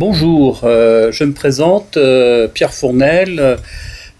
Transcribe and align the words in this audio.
Bonjour, 0.00 0.62
euh, 0.64 1.12
je 1.12 1.22
me 1.22 1.32
présente, 1.32 1.98
euh, 1.98 2.48
Pierre 2.48 2.74
Fournel. 2.74 3.58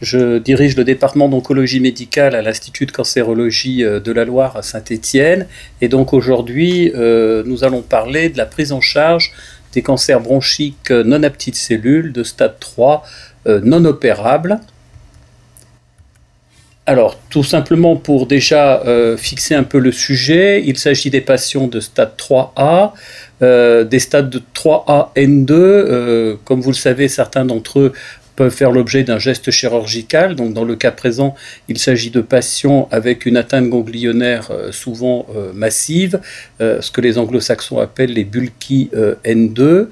Je 0.01 0.39
dirige 0.39 0.77
le 0.77 0.85
département 0.85 1.29
d'oncologie 1.29 1.81
médicale 1.81 2.37
à 2.37 2.43
l'Institut 2.43 2.87
de 2.87 2.93
cancérologie 2.93 3.83
euh, 3.83 3.99
de 3.99 4.13
la 4.13 4.25
Loire 4.25 4.57
à 4.57 4.63
Saint-Étienne. 4.63 5.49
Et 5.81 5.89
donc 5.89 6.13
aujourd'hui, 6.13 6.93
nous 6.95 7.65
allons 7.65 7.83
parler 7.83 8.29
de 8.29 8.39
la 8.39 8.47
prise 8.47 8.71
en 8.71 8.81
charge 8.81 9.33
des 9.72 9.83
cancers 9.83 10.21
bronchiques 10.21 10.93
non 10.93 11.25
à 11.25 11.31
petites 11.31 11.57
cellules 11.57 12.13
de 12.13 12.22
stade 12.22 12.61
3 12.61 13.03
non 13.65 13.85
opérables. 13.85 14.61
Alors, 16.87 17.19
tout 17.30 17.43
simplement 17.43 17.97
pour 17.97 18.29
déjà 18.29 18.81
fixer 19.17 19.56
un 19.56 19.65
peu 19.65 19.79
le 19.79 19.91
sujet, 19.91 20.62
il 20.65 20.79
s'agit 20.79 21.11
des 21.11 21.23
patients 21.23 21.67
de 21.67 21.81
stade 21.81 22.12
3A, 22.17 22.93
euh, 23.43 23.84
des 23.84 23.98
stades 23.98 24.30
de 24.30 24.41
3A 24.55 25.09
N2. 25.16 25.51
Euh, 25.51 26.37
comme 26.45 26.61
vous 26.61 26.70
le 26.70 26.77
savez, 26.77 27.09
certains 27.09 27.45
d'entre 27.45 27.80
eux 27.80 27.92
peuvent 28.37 28.52
faire 28.52 28.73
l'objet 28.73 29.05
d'un 29.05 29.19
geste 29.19 29.51
chirurgical. 29.52 30.34
Donc 30.34 30.55
dans 30.55 30.65
le 30.65 30.75
cas 30.75 30.91
présent, 30.91 31.37
il 31.69 31.78
s'agit 31.78 32.11
de 32.11 32.20
patients 32.20 32.89
avec 32.91 33.27
une 33.27 33.37
atteinte 33.37 33.69
ganglionnaire 33.69 34.51
euh, 34.51 34.73
souvent 34.73 35.27
massive, 35.52 36.20
ce 36.59 36.91
que 36.91 37.01
les 37.01 37.19
anglo-saxons 37.19 37.78
appellent 37.78 38.12
les 38.12 38.25
bulky 38.25 38.91
N2. 39.25 39.87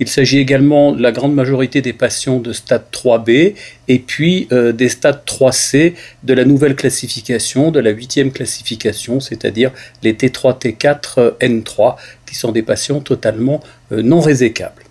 Il 0.00 0.08
s'agit 0.08 0.38
également 0.38 0.92
de 0.92 1.00
la 1.00 1.12
grande 1.12 1.34
majorité 1.34 1.82
des 1.82 1.92
patients 1.92 2.40
de 2.40 2.52
stade 2.52 2.84
3B 2.92 3.54
et 3.86 3.98
puis 4.00 4.48
des 4.50 4.88
stades 4.88 5.22
3C 5.26 5.94
de 6.24 6.34
la 6.34 6.44
nouvelle 6.44 6.74
classification, 6.74 7.70
de 7.70 7.80
la 7.80 7.90
huitième 7.90 8.32
classification, 8.32 9.20
c'est-à-dire 9.20 9.70
les 10.02 10.14
T3, 10.14 10.58
T4, 10.60 11.38
N3, 11.40 11.96
sont 12.34 12.52
des 12.52 12.62
patients 12.62 13.00
totalement 13.00 13.60
non 13.90 14.20
résécables. 14.20 14.84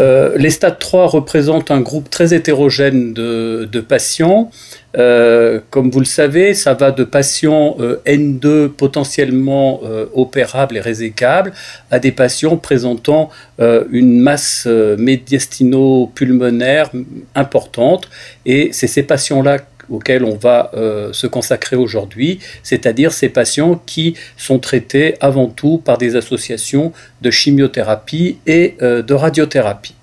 Euh, 0.00 0.36
les 0.36 0.50
stades 0.50 0.78
3 0.78 1.06
représentent 1.08 1.70
un 1.70 1.80
groupe 1.80 2.10
très 2.10 2.34
hétérogène 2.34 3.14
de, 3.14 3.80
patients. 3.80 4.50
Euh, 4.96 5.60
comme 5.70 5.90
vous 5.90 6.00
le 6.00 6.06
savez, 6.06 6.54
ça 6.54 6.72
va 6.74 6.90
de 6.90 7.04
patients 7.04 7.76
euh, 7.80 8.00
N2 8.06 8.68
potentiellement 8.68 9.80
opérables 10.14 10.76
et 10.76 10.80
résécables 10.80 11.52
à 11.90 11.98
des 11.98 12.12
patients 12.12 12.56
présentant 12.56 13.28
une 13.58 14.20
masse 14.20 14.66
médiastino-pulmonaire 14.66 16.90
importante. 17.34 18.08
Et 18.46 18.70
c'est 18.72 18.86
ces 18.86 19.02
patients-là 19.02 19.58
auxquels 19.90 20.24
on 20.24 20.36
va 20.36 20.70
se 21.12 21.26
consacrer 21.26 21.76
aujourd'hui, 21.76 22.40
c'est-à-dire 22.62 23.12
ces 23.12 23.28
patients 23.28 23.80
qui 23.86 24.14
sont 24.36 24.58
traités 24.58 25.16
avant 25.20 25.48
tout 25.48 25.78
par 25.78 25.98
des 25.98 26.16
associations 26.16 26.92
de 27.22 27.30
chimiothérapie 27.30 28.38
et 28.46 28.76
de 28.80 29.14
radiothérapie. 29.14 29.94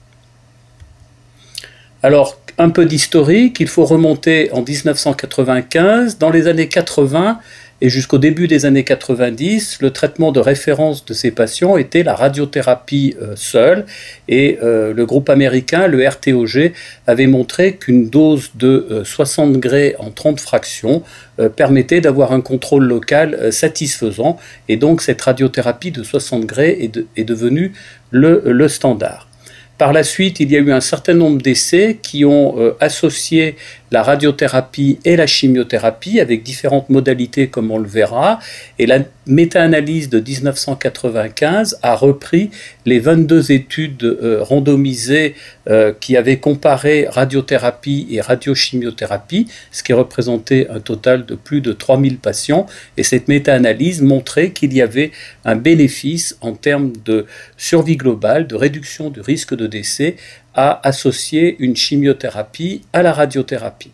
Alors, 2.04 2.40
un 2.58 2.70
peu 2.70 2.86
d'historique, 2.86 3.60
il 3.60 3.68
faut 3.68 3.84
remonter 3.84 4.50
en 4.54 4.62
1995. 4.62 6.18
Dans 6.20 6.30
les 6.30 6.48
années 6.48 6.70
80 6.70 7.40
et 7.86 7.90
jusqu'au 7.90 8.18
début 8.18 8.48
des 8.48 8.66
années 8.66 8.84
90, 8.84 9.78
le 9.80 9.92
traitement 9.92 10.32
de 10.32 10.40
référence 10.40 11.06
de 11.06 11.14
ces 11.14 11.30
patients 11.30 11.78
était 11.78 12.02
la 12.02 12.16
radiothérapie 12.16 13.16
euh, 13.22 13.34
seule. 13.36 13.86
Et 14.28 14.58
euh, 14.64 14.92
le 14.92 15.06
groupe 15.06 15.30
américain, 15.30 15.86
le 15.86 16.04
RTOG, 16.04 16.74
avait 17.06 17.28
montré 17.28 17.76
qu'une 17.76 18.10
dose 18.10 18.50
de 18.56 19.04
60 19.06 19.50
euh, 19.50 19.54
degrés 19.54 19.96
en 20.00 20.10
30 20.10 20.40
fractions 20.40 21.04
permettait 21.56 22.02
d'avoir 22.02 22.32
un 22.32 22.42
contrôle 22.42 22.86
local 22.86 23.54
satisfaisant. 23.54 24.40
Et 24.68 24.78
donc 24.78 25.04
cette 25.04 25.22
radiothérapie 25.22 25.92
de 25.92 26.02
60 26.02 26.42
degrés 26.42 26.90
est, 27.18 27.24
devenue 27.24 27.74
le 28.10 28.68
standard. 28.68 29.28
Par 29.78 29.92
la 29.92 30.04
suite, 30.04 30.40
il 30.40 30.50
y 30.50 30.56
a 30.56 30.60
eu 30.60 30.72
un 30.72 30.80
certain 30.80 31.14
nombre 31.14 31.42
d'essais 31.42 32.00
qui 32.02 32.24
ont 32.24 32.56
associé 32.80 33.58
la 33.92 34.04
radiothérapie 34.04 35.00
et 35.06 35.16
la 35.16 35.28
chimiothérapie 35.28 36.20
avec 36.20 36.44
différentes 36.44 36.90
modalités 36.90 37.48
comme 37.48 37.72
on 37.72 37.78
le 37.78 37.88
verra. 37.88 38.40
Et 38.80 38.86
la 38.86 39.00
méta-analyse 39.28 40.10
de 40.10 40.20
1995 40.20 41.80
a 41.82 41.96
repris 41.96 42.52
les 42.86 43.00
22 43.00 43.52
études 43.52 44.04
euh, 44.04 44.44
randomisées 44.44 45.36
euh, 45.68 45.94
qui 46.00 46.18
avaient 46.18 46.38
comparé 46.38 47.08
radiothérapie 47.10 48.08
et 48.12 48.22
radiochimiothérapie, 48.22 49.48
ce 49.72 49.84
qui 49.84 49.94
représentait 49.94 50.68
un 50.70 50.80
total 50.80 51.26
de 51.26 51.36
plus 51.36 51.62
de 51.62 51.74
3000 51.74 52.18
patients. 52.18 52.66
Et 52.98 53.04
cette 53.04 53.28
méta-analyse 53.28 54.02
montrait 54.02 54.52
qu'il 54.52 54.74
y 54.74 54.82
avait 54.82 55.12
un 55.44 55.56
bénéfice 55.56 56.38
en 56.42 56.54
termes 56.54 56.94
de 57.04 57.26
survie 57.58 57.98
globale, 57.98 58.48
de 58.48 58.56
réduction 58.56 59.10
du 59.10 59.22
risque 59.22 59.56
de 59.56 59.68
décès 59.68 60.16
à 60.56 60.88
associer 60.88 61.56
une 61.60 61.76
chimiothérapie 61.76 62.82
à 62.94 63.04
la 63.04 63.14
radiothérapie. 63.14 63.92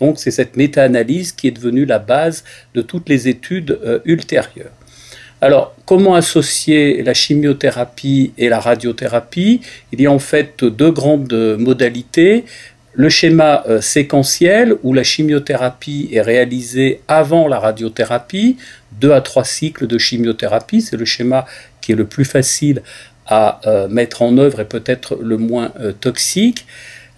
Donc 0.00 0.18
c'est 0.18 0.30
cette 0.30 0.56
méta-analyse 0.56 1.32
qui 1.32 1.48
est 1.48 1.50
devenue 1.52 1.84
la 1.84 1.98
base 1.98 2.44
de 2.74 2.82
toutes 2.82 3.08
les 3.08 3.28
études 3.28 3.78
euh, 3.84 3.98
ultérieures. 4.04 4.72
Alors, 5.40 5.74
comment 5.84 6.16
associer 6.16 7.00
la 7.02 7.14
chimiothérapie 7.14 8.32
et 8.38 8.48
la 8.48 8.58
radiothérapie? 8.58 9.60
Il 9.92 10.00
y 10.00 10.06
a 10.06 10.12
en 10.12 10.18
fait 10.18 10.64
deux 10.64 10.90
grandes 10.90 11.56
modalités. 11.58 12.44
Le 12.94 13.08
schéma 13.08 13.62
euh, 13.68 13.80
séquentiel, 13.80 14.74
où 14.82 14.92
la 14.92 15.04
chimiothérapie 15.04 16.08
est 16.10 16.20
réalisée 16.20 17.00
avant 17.06 17.46
la 17.46 17.60
radiothérapie, 17.60 18.56
deux 19.00 19.12
à 19.12 19.20
trois 19.20 19.44
cycles 19.44 19.86
de 19.86 19.98
chimiothérapie, 19.98 20.80
c'est 20.80 20.96
le 20.96 21.04
schéma 21.04 21.46
qui 21.80 21.92
est 21.92 21.94
le 21.94 22.06
plus 22.06 22.24
facile 22.24 22.82
à 23.28 23.60
euh, 23.66 23.88
mettre 23.88 24.22
en 24.22 24.36
œuvre 24.38 24.60
et 24.60 24.64
peut-être 24.64 25.16
le 25.20 25.36
moins 25.36 25.72
euh, 25.78 25.92
toxique. 25.92 26.66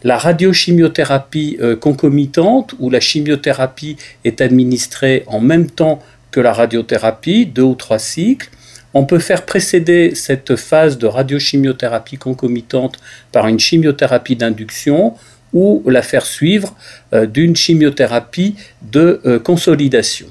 La 0.03 0.19
radiochimiothérapie 0.19 1.59
euh, 1.60 1.76
concomitante, 1.76 2.75
où 2.78 2.91
la 2.91 3.00
chimiothérapie 3.00 3.97
est 4.25 4.41
administrée 4.41 5.25
en 5.26 5.41
même 5.41 5.70
temps 5.70 6.03
que 6.31 6.41
la 6.41 6.53
radiothérapie, 6.53 7.47
deux 7.47 7.62
ou 7.62 7.75
trois 7.75 7.99
cycles. 7.99 8.50
On 8.93 9.04
peut 9.04 9.19
faire 9.20 9.47
précéder 9.47 10.15
cette 10.16 10.56
phase 10.56 10.99
de 10.99 11.06
radiochimiothérapie 11.06 12.16
concomitante 12.16 12.99
par 13.31 13.47
une 13.47 13.60
chimiothérapie 13.60 14.37
d'induction 14.37 15.15
ou 15.53 15.82
la 15.87 16.03
faire 16.03 16.26
suivre 16.26 16.76
d'une 17.12 17.54
chimiothérapie 17.54 18.56
de 18.82 19.41
consolidation. 19.44 20.26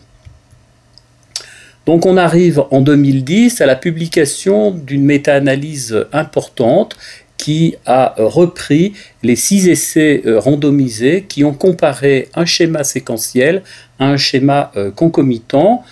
Donc 1.89 2.05
on 2.05 2.17
arrive 2.17 2.63
en 2.69 2.81
2010 2.81 3.61
à 3.61 3.65
la 3.65 3.75
publication 3.75 4.69
d'une 4.69 5.03
méta-analyse 5.03 6.05
importante 6.13 6.95
qui 7.35 7.77
a 7.87 8.13
repris 8.15 8.93
les 9.23 9.35
six 9.35 9.67
essais 9.67 10.21
euh, 10.27 10.39
randomisés 10.39 11.25
qui 11.27 11.43
ont 11.43 11.55
comparé 11.55 12.29
un 12.35 12.45
schéma 12.45 12.83
séquentiel 12.83 13.63
à 13.97 14.05
un 14.05 14.17
schéma 14.17 14.71
euh, 14.75 14.91
concomitant. 14.91 15.83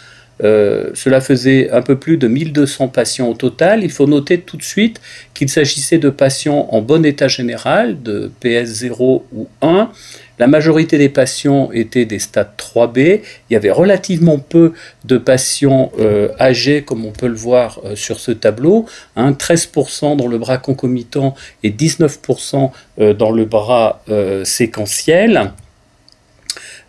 Euh, 0.43 0.91
cela 0.93 1.21
faisait 1.21 1.69
un 1.71 1.81
peu 1.81 1.97
plus 1.97 2.17
de 2.17 2.27
1200 2.27 2.89
patients 2.89 3.29
au 3.29 3.33
total. 3.33 3.83
Il 3.83 3.91
faut 3.91 4.07
noter 4.07 4.39
tout 4.39 4.57
de 4.57 4.63
suite 4.63 5.01
qu'il 5.33 5.49
s'agissait 5.49 5.97
de 5.97 6.09
patients 6.09 6.67
en 6.71 6.81
bon 6.81 7.05
état 7.05 7.27
général, 7.27 8.01
de 8.01 8.31
PS0 8.41 9.23
ou 9.33 9.47
1, 9.61 9.91
la 10.39 10.47
majorité 10.47 10.97
des 10.97 11.09
patients 11.09 11.71
étaient 11.73 12.05
des 12.05 12.19
stades 12.19 12.51
3B. 12.57 13.21
Il 13.49 13.53
y 13.53 13.55
avait 13.55 13.71
relativement 13.71 14.37
peu 14.37 14.73
de 15.05 15.17
patients 15.17 15.91
euh, 15.99 16.29
âgés, 16.39 16.83
comme 16.83 17.05
on 17.05 17.11
peut 17.11 17.27
le 17.27 17.35
voir 17.35 17.79
euh, 17.83 17.95
sur 17.95 18.19
ce 18.19 18.31
tableau. 18.31 18.85
13% 19.17 20.05
hein, 20.05 20.15
dans 20.15 20.27
le 20.27 20.37
bras 20.37 20.57
concomitant 20.57 21.33
et 21.63 21.71
19% 21.71 22.71
euh, 22.99 23.13
dans 23.13 23.31
le 23.31 23.45
bras 23.45 24.03
séquentiel. 24.43 25.51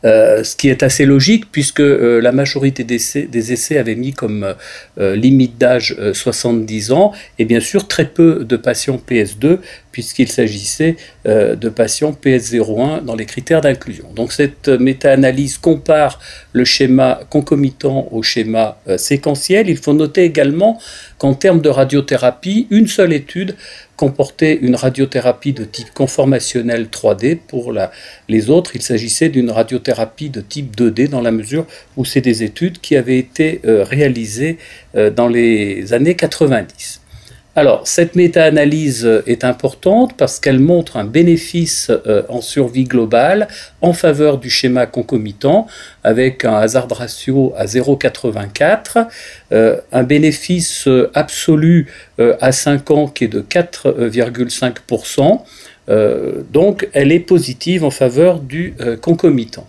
Euh, 0.05 0.45
ce 0.45 0.55
qui 0.55 0.69
est 0.69 0.85
assez 0.85 1.05
logique 1.05 1.51
puisque 1.51 1.81
euh, 1.81 2.21
la 2.21 2.31
majorité 2.31 2.85
des 2.85 2.95
essais, 2.95 3.23
des 3.23 3.77
avaient 3.79 3.97
mis 3.97 4.13
comme 4.13 4.45
euh, 4.45 4.55
limite 4.99 5.59
d'âge 5.59 5.97
70 6.13 6.93
ans 6.93 7.13
et 7.39 7.45
bien 7.45 7.61
sûr 7.61 7.87
très 7.87 8.07
peu 8.07 8.45
de 8.45 8.57
patients 8.57 9.01
PS2 9.09 9.59
puisqu'il 9.93 10.29
s'agissait 10.29 10.97
de 11.25 11.69
patients 11.69 12.17
PS01 12.21 13.05
dans 13.05 13.15
les 13.15 13.27
critères 13.27 13.61
d'inclusion. 13.61 14.07
Donc 14.15 14.33
cette 14.33 14.69
méta-analyse 14.69 15.59
compare 15.59 16.21
le 16.53 16.65
schéma 16.65 17.21
concomitant 17.31 18.09
au 18.13 18.23
schéma 18.23 18.79
séquentiel. 18.97 19.69
Il 19.69 19.77
faut 19.77 19.95
noter 19.95 20.23
également 20.25 20.81
qu'en 21.19 21.35
termes 21.35 21.61
de 21.61 21.69
radiothérapie, 21.69 22.67
une 22.71 22.87
seule 22.87 23.13
étude 23.13 23.57
comportait 23.99 24.55
une 24.63 24.77
radiothérapie 24.77 25.53
de 25.53 25.65
type 25.65 25.93
conformationnel 25.93 26.87
3D. 26.87 27.37
Pour 27.37 27.75
les 28.29 28.49
autres, 28.49 28.71
il 28.77 28.81
s'agissait 28.81 29.29
d'une 29.29 29.51
radiothérapie 29.51 30.31
de 30.31 30.41
type 30.41 30.77
2D 30.77 31.09
dans 31.09 31.21
la 31.21 31.33
mesure 31.33 31.67
où 31.97 32.05
c'est 32.05 32.21
des 32.21 32.45
études 32.45 32.81
qui 32.81 32.95
avaient 32.95 33.19
été 33.19 33.61
euh, 33.67 33.83
réalisées 33.83 34.59
euh, 34.88 34.88
dans 34.95 35.29
les 35.29 35.93
années 35.93 36.17
90. 36.17 37.03
Alors, 37.59 37.83
cette 37.89 38.15
méta-analyse 38.15 39.23
est 39.27 39.43
importante 39.43 40.17
parce 40.17 40.39
qu'elle 40.39 40.61
montre 40.61 40.97
un 40.97 41.03
bénéfice 41.03 41.91
euh, 41.91 42.23
en 42.29 42.41
survie 42.41 42.85
globale 42.85 43.49
en 43.81 43.93
faveur 43.93 44.39
du 44.39 44.49
schéma 44.49 44.87
concomitant 44.87 45.67
avec 46.05 46.45
un 46.45 46.55
hazard 46.55 46.87
ratio 46.89 47.53
à 47.57 47.65
0,84, 47.65 49.09
euh, 49.51 49.81
un 49.91 50.05
bénéfice 50.05 50.89
absolu 51.15 51.89
euh, 52.21 52.37
à 52.41 52.53
5 52.53 52.93
ans 52.93 53.09
qui 53.09 53.25
est 53.25 53.29
de 53.29 53.41
4,5%. 53.41 55.41
donc, 56.53 56.89
elle 56.93 57.11
est 57.11 57.19
positive 57.19 57.83
en 57.83 57.91
faveur 57.91 58.39
du 58.39 58.75
concomitant. 59.01 59.67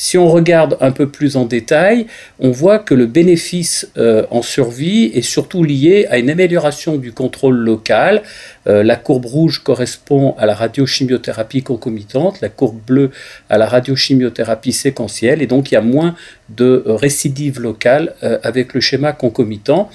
Si 0.00 0.16
on 0.16 0.28
regarde 0.28 0.76
un 0.80 0.92
peu 0.92 1.08
plus 1.08 1.36
en 1.36 1.44
détail, 1.44 2.06
on 2.38 2.52
voit 2.52 2.78
que 2.78 2.94
le 2.94 3.06
bénéfice 3.06 3.90
euh, 3.98 4.26
en 4.30 4.42
survie 4.42 5.06
est 5.12 5.22
surtout 5.22 5.64
lié 5.64 6.06
à 6.08 6.18
une 6.18 6.30
amélioration 6.30 6.98
du 6.98 7.10
contrôle 7.10 7.56
local. 7.56 8.22
Euh, 8.68 8.84
la 8.84 8.94
courbe 8.94 9.24
rouge 9.24 9.58
correspond 9.58 10.36
à 10.38 10.46
la 10.46 10.54
radiochimiothérapie 10.54 11.64
concomitante, 11.64 12.40
la 12.40 12.48
courbe 12.48 12.78
bleue 12.86 13.10
à 13.50 13.58
la 13.58 13.66
radiochimiothérapie 13.66 14.72
séquentielle, 14.72 15.42
et 15.42 15.48
donc 15.48 15.72
il 15.72 15.74
y 15.74 15.76
a 15.76 15.82
moins 15.82 16.14
de 16.48 16.84
récidives 16.86 17.58
locales 17.60 18.14
euh, 18.22 18.38
avec 18.44 18.74
le 18.74 18.80
schéma 18.80 19.12
concomitant. 19.12 19.90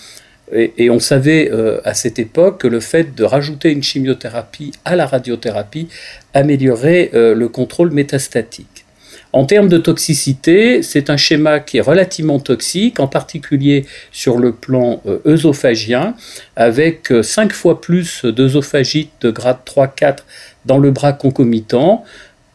Et, 0.51 0.89
on 0.89 0.99
savait 0.99 1.49
à 1.83 1.93
cette 1.95 2.19
époque 2.19 2.59
que 2.59 2.67
le 2.67 2.81
fait 2.81 3.15
de 3.15 3.23
rajouter 3.23 3.71
une 3.71 3.81
chimiothérapie 3.81 4.73
à 4.85 4.95
la 4.95 5.07
radiothérapie 5.07 5.87
améliorait 6.33 7.09
le 7.13 7.47
contrôle 7.47 7.91
métastatique. 7.91 8.72
En 9.35 9.45
termes 9.45 9.67
de 9.67 9.79
toxicité, 9.79 10.83
c'est 10.83 11.09
un 11.09 11.17
schéma 11.17 11.59
qui 11.59 11.77
est 11.77 11.81
relativement 11.81 12.39
toxique, 12.39 12.99
en 12.99 13.07
particulier 13.07 13.87
sur 14.11 14.37
le 14.37 14.51
plan 14.51 15.01
euh, 15.07 15.21
œsophagien, 15.25 16.13
avec 16.55 17.11
5 17.19 17.49
euh, 17.49 17.53
fois 17.55 17.81
plus 17.81 18.25
d'œsophagite 18.25 19.09
de 19.21 19.31
grade 19.31 19.57
3-4 19.65 20.17
dans 20.65 20.77
le 20.77 20.91
bras 20.91 21.13
concomitant, 21.13 22.03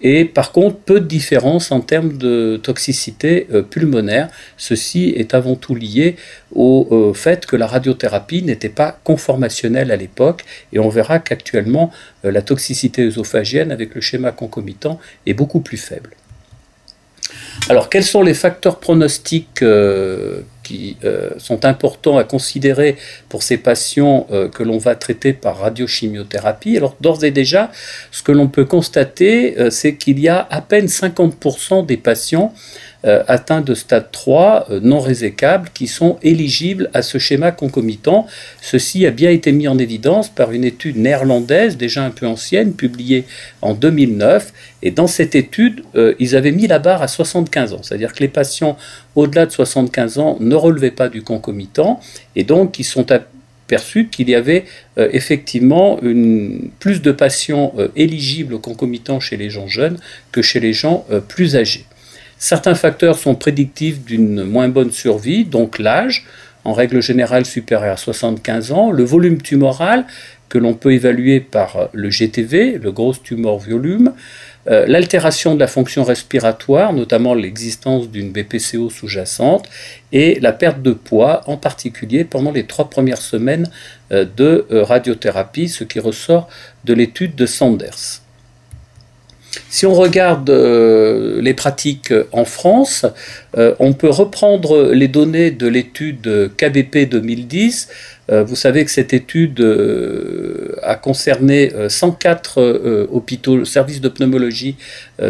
et 0.00 0.24
par 0.24 0.52
contre 0.52 0.76
peu 0.76 1.00
de 1.00 1.06
différence 1.06 1.72
en 1.72 1.80
termes 1.80 2.16
de 2.16 2.60
toxicité 2.62 3.48
euh, 3.52 3.62
pulmonaire. 3.62 4.28
Ceci 4.56 5.12
est 5.16 5.34
avant 5.34 5.56
tout 5.56 5.74
lié 5.74 6.14
au 6.54 7.12
fait 7.12 7.44
que 7.44 7.56
la 7.56 7.66
radiothérapie 7.66 8.44
n'était 8.44 8.68
pas 8.68 9.00
conformationnelle 9.02 9.90
à 9.90 9.96
l'époque 9.96 10.44
et 10.72 10.78
on 10.78 10.88
verra 10.88 11.18
qu'actuellement 11.18 11.90
la 12.22 12.40
toxicité 12.40 13.02
œsophagienne 13.02 13.72
avec 13.72 13.96
le 13.96 14.00
schéma 14.00 14.30
concomitant 14.30 15.00
est 15.26 15.34
beaucoup 15.34 15.60
plus 15.60 15.76
faible. 15.76 16.10
Alors, 17.68 17.90
quels 17.90 18.04
sont 18.04 18.22
les 18.22 18.34
facteurs 18.34 18.78
pronostiques 18.78 19.62
euh, 19.62 20.40
qui 20.62 20.96
euh, 21.04 21.30
sont 21.38 21.64
importants 21.66 22.16
à 22.16 22.24
considérer 22.24 22.96
pour 23.28 23.42
ces 23.42 23.58
patients 23.58 24.26
euh, 24.30 24.48
que 24.48 24.62
l'on 24.62 24.78
va 24.78 24.94
traiter 24.94 25.34
par 25.34 25.58
radiochimiothérapie? 25.58 26.76
Alors, 26.76 26.96
d'ores 27.00 27.24
et 27.24 27.30
déjà, 27.30 27.70
ce 28.10 28.22
que 28.22 28.32
l'on 28.32 28.48
peut 28.48 28.64
constater, 28.64 29.54
c'est 29.70 29.96
qu'il 29.96 30.18
y 30.18 30.28
a 30.28 30.46
à 30.50 30.62
peine 30.62 30.86
50% 30.86 31.84
des 31.84 31.96
patients 31.98 32.54
euh, 33.04 33.22
atteints 33.28 33.60
de 33.60 33.74
stade 33.74 34.10
3 34.10 34.66
euh, 34.70 34.80
non 34.82 34.98
résécables 34.98 35.68
qui 35.72 35.86
sont 35.86 36.18
éligibles 36.20 36.90
à 36.94 37.02
ce 37.02 37.18
schéma 37.18 37.52
concomitant. 37.52 38.26
Ceci 38.60 39.06
a 39.06 39.12
bien 39.12 39.30
été 39.30 39.52
mis 39.52 39.68
en 39.68 39.78
évidence 39.78 40.28
par 40.28 40.50
une 40.50 40.64
étude 40.64 40.96
néerlandaise 40.96 41.76
déjà 41.76 42.02
un 42.02 42.10
peu 42.10 42.26
ancienne 42.26 42.72
publiée 42.72 43.24
en 43.62 43.74
2009 43.74 44.52
et 44.82 44.90
dans 44.90 45.06
cette 45.06 45.36
étude, 45.36 45.84
euh, 45.94 46.14
ils 46.18 46.34
avaient 46.34 46.50
mis 46.50 46.66
la 46.66 46.80
barre 46.80 47.00
à 47.00 47.06
75 47.06 47.72
ans, 47.72 47.80
c'est-à-dire 47.84 48.12
que 48.12 48.18
les 48.18 48.26
patients 48.26 48.76
au-delà 49.14 49.46
de 49.46 49.52
75 49.52 50.18
ans 50.18 50.36
ne 50.40 50.56
relevaient 50.56 50.90
pas 50.90 51.08
du 51.08 51.22
concomitant 51.22 52.00
et 52.34 52.42
donc 52.42 52.80
ils 52.80 52.84
sont 52.84 53.12
aperçus 53.12 54.08
qu'il 54.08 54.28
y 54.28 54.34
avait 54.34 54.64
effectivement 54.96 56.00
plus 56.80 57.00
de 57.02 57.12
patients 57.12 57.74
éligibles 57.94 58.54
au 58.54 58.58
concomitant 58.58 59.20
chez 59.20 59.36
les 59.36 59.50
gens 59.50 59.68
jeunes 59.68 59.98
que 60.32 60.42
chez 60.42 60.58
les 60.58 60.72
gens 60.72 61.04
plus 61.28 61.54
âgés. 61.54 61.84
Certains 62.38 62.74
facteurs 62.74 63.18
sont 63.18 63.34
prédictifs 63.34 64.04
d'une 64.04 64.44
moins 64.44 64.68
bonne 64.68 64.92
survie, 64.92 65.44
donc 65.44 65.78
l'âge, 65.78 66.24
en 66.64 66.72
règle 66.72 67.02
générale 67.02 67.46
supérieur 67.46 67.94
à 67.94 67.96
75 67.96 68.72
ans, 68.72 68.90
le 68.90 69.02
volume 69.02 69.42
tumoral, 69.42 70.06
que 70.48 70.58
l'on 70.58 70.74
peut 70.74 70.92
évaluer 70.92 71.40
par 71.40 71.88
le 71.92 72.10
GTV, 72.10 72.78
le 72.78 72.92
Gross 72.92 73.22
Tumor 73.22 73.58
Volume, 73.58 74.12
euh, 74.68 74.86
l'altération 74.86 75.54
de 75.54 75.60
la 75.60 75.66
fonction 75.66 76.04
respiratoire, 76.04 76.92
notamment 76.92 77.34
l'existence 77.34 78.08
d'une 78.08 78.30
BPCO 78.30 78.90
sous-jacente, 78.90 79.68
et 80.12 80.38
la 80.40 80.52
perte 80.52 80.82
de 80.82 80.92
poids, 80.92 81.42
en 81.46 81.56
particulier 81.56 82.24
pendant 82.24 82.52
les 82.52 82.64
trois 82.64 82.90
premières 82.90 83.22
semaines 83.22 83.70
euh, 84.12 84.26
de 84.36 84.66
euh, 84.70 84.84
radiothérapie, 84.84 85.68
ce 85.68 85.84
qui 85.84 86.00
ressort 86.00 86.48
de 86.84 86.94
l'étude 86.94 87.34
de 87.34 87.46
Sanders. 87.46 88.22
Si 89.70 89.84
on 89.84 89.94
regarde 89.94 90.48
euh, 90.48 91.42
les 91.42 91.52
pratiques 91.52 92.14
en 92.32 92.46
France, 92.46 93.04
euh, 93.56 93.74
on 93.78 93.92
peut 93.92 94.08
reprendre 94.08 94.92
les 94.92 95.08
données 95.08 95.50
de 95.50 95.66
l'étude 95.66 96.50
KBP 96.56 97.08
2010 97.10 97.88
euh, 98.30 98.44
vous 98.44 98.56
savez 98.56 98.84
que 98.84 98.90
cette 98.90 99.14
étude 99.14 99.60
euh, 99.60 100.76
a 100.82 100.96
concerné 100.96 101.72
104 101.88 102.60
euh, 102.60 103.06
hôpitaux, 103.10 103.64
services 103.64 104.00
de 104.00 104.08
pneumologie 104.08 104.76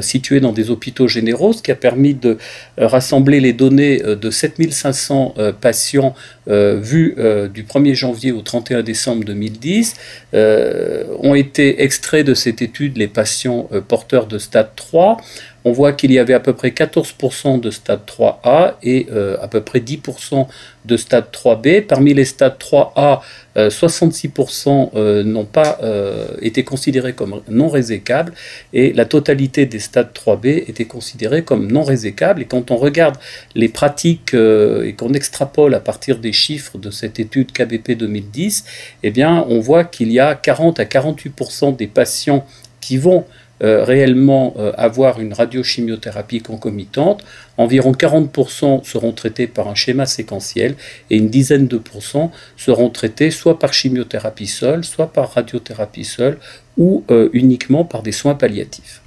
situés 0.01 0.41
dans 0.41 0.53
des 0.53 0.71
hôpitaux 0.71 1.09
généraux, 1.09 1.55
ce 1.55 1.63
qui 1.63 1.71
a 1.71 1.75
permis 1.75 2.13
de 2.13 2.37
rassembler 2.77 3.41
les 3.41 3.55
données 3.55 3.99
de 3.99 4.31
7500 4.31 5.35
patients 5.63 6.15
vus 6.47 7.17
du 7.55 7.63
1er 7.65 7.95
janvier 7.95 8.33
au 8.33 8.43
31 8.43 8.83
décembre 8.83 9.25
2010. 9.25 9.95
ont 10.35 11.35
été 11.35 11.83
extraits 11.83 12.27
de 12.27 12.35
cette 12.35 12.61
étude 12.61 12.99
les 12.99 13.09
patients 13.09 13.71
porteurs 13.89 14.27
de 14.29 14.39
stade 14.39 14.71
3 14.77 15.19
on 15.69 15.73
voit 15.73 15.93
qu'il 15.93 16.13
y 16.13 16.19
avait 16.19 16.35
à 16.35 16.41
peu 16.41 16.55
près 16.55 16.71
14% 16.71 17.61
de 17.61 17.71
stade 17.71 18.01
3A 18.07 18.75
et 18.83 19.07
euh, 19.11 19.37
à 19.43 19.49
peu 19.49 19.61
près 19.61 19.81
10% 19.81 20.47
de 20.85 20.97
stade 20.97 21.27
3B. 21.33 21.83
Parmi 21.83 22.15
les 22.15 22.25
stades 22.25 22.57
3A, 22.59 23.21
66% 23.57 24.69
euh, 24.69 24.89
euh, 24.95 25.25
n'ont 25.25 25.45
pas 25.45 25.79
été 26.41 26.63
considérés 26.65 27.13
comme 27.13 27.43
non 27.49 27.69
résécables 27.69 28.33
et 28.73 28.93
la 28.93 29.05
totalité 29.05 29.67
des 29.67 29.81
stades 29.81 30.11
3B 30.15 30.47
était 30.71 30.87
considérée 30.87 31.43
comme 31.43 31.71
non 31.71 31.83
résécables. 31.83 32.43
Et 32.43 32.47
quand 32.47 32.71
on 32.71 32.77
regarde 32.77 33.17
les 33.55 33.69
pratiques 33.69 34.35
et 34.35 34.95
qu'on 34.97 35.13
extrapole 35.13 35.75
à 35.75 35.81
partir 35.81 36.19
des 36.19 36.33
chiffres 36.33 36.79
de 36.79 36.91
cette 36.91 37.19
étude 37.19 37.53
KBP 37.53 37.93
2010, 37.93 38.65
eh 39.03 39.11
bien, 39.11 39.45
on 39.49 39.61
voit 39.61 39.85
qu'il 39.85 40.13
y 40.13 40.21
a 40.21 40.35
40 40.35 40.81
à 40.81 40.85
48% 40.85 41.77
des 41.77 41.89
patients 41.89 42.47
qui 42.81 42.97
vont 42.97 43.25
euh, 43.63 43.85
réellement 43.85 44.55
euh, 44.59 44.73
avoir 44.77 45.21
une 45.21 45.33
radiochimiothérapie 45.33 46.41
concomitante, 46.41 47.25
environ 47.57 47.93
40% 47.93 48.85
seront 48.85 49.13
traités 49.13 49.47
par 49.47 49.69
un 49.69 49.75
schéma 49.75 50.07
séquentiel 50.07 50.77
et 51.11 51.17
une 51.17 51.29
dizaine 51.29 51.67
de 51.67 51.79
pourcents 51.79 52.31
seront 52.57 52.91
traités 52.91 53.31
soit 53.31 53.59
par 53.59 53.73
chimiothérapie 53.73 54.47
seule, 54.47 54.85
soit 54.85 55.13
par 55.13 55.33
radiothérapie 55.33 56.05
seule 56.05 56.39
ou 56.77 57.05
euh, 57.11 57.29
uniquement 57.33 57.85
par 57.85 58.03
des 58.03 58.13
soins 58.13 58.35
palliatifs. 58.35 59.03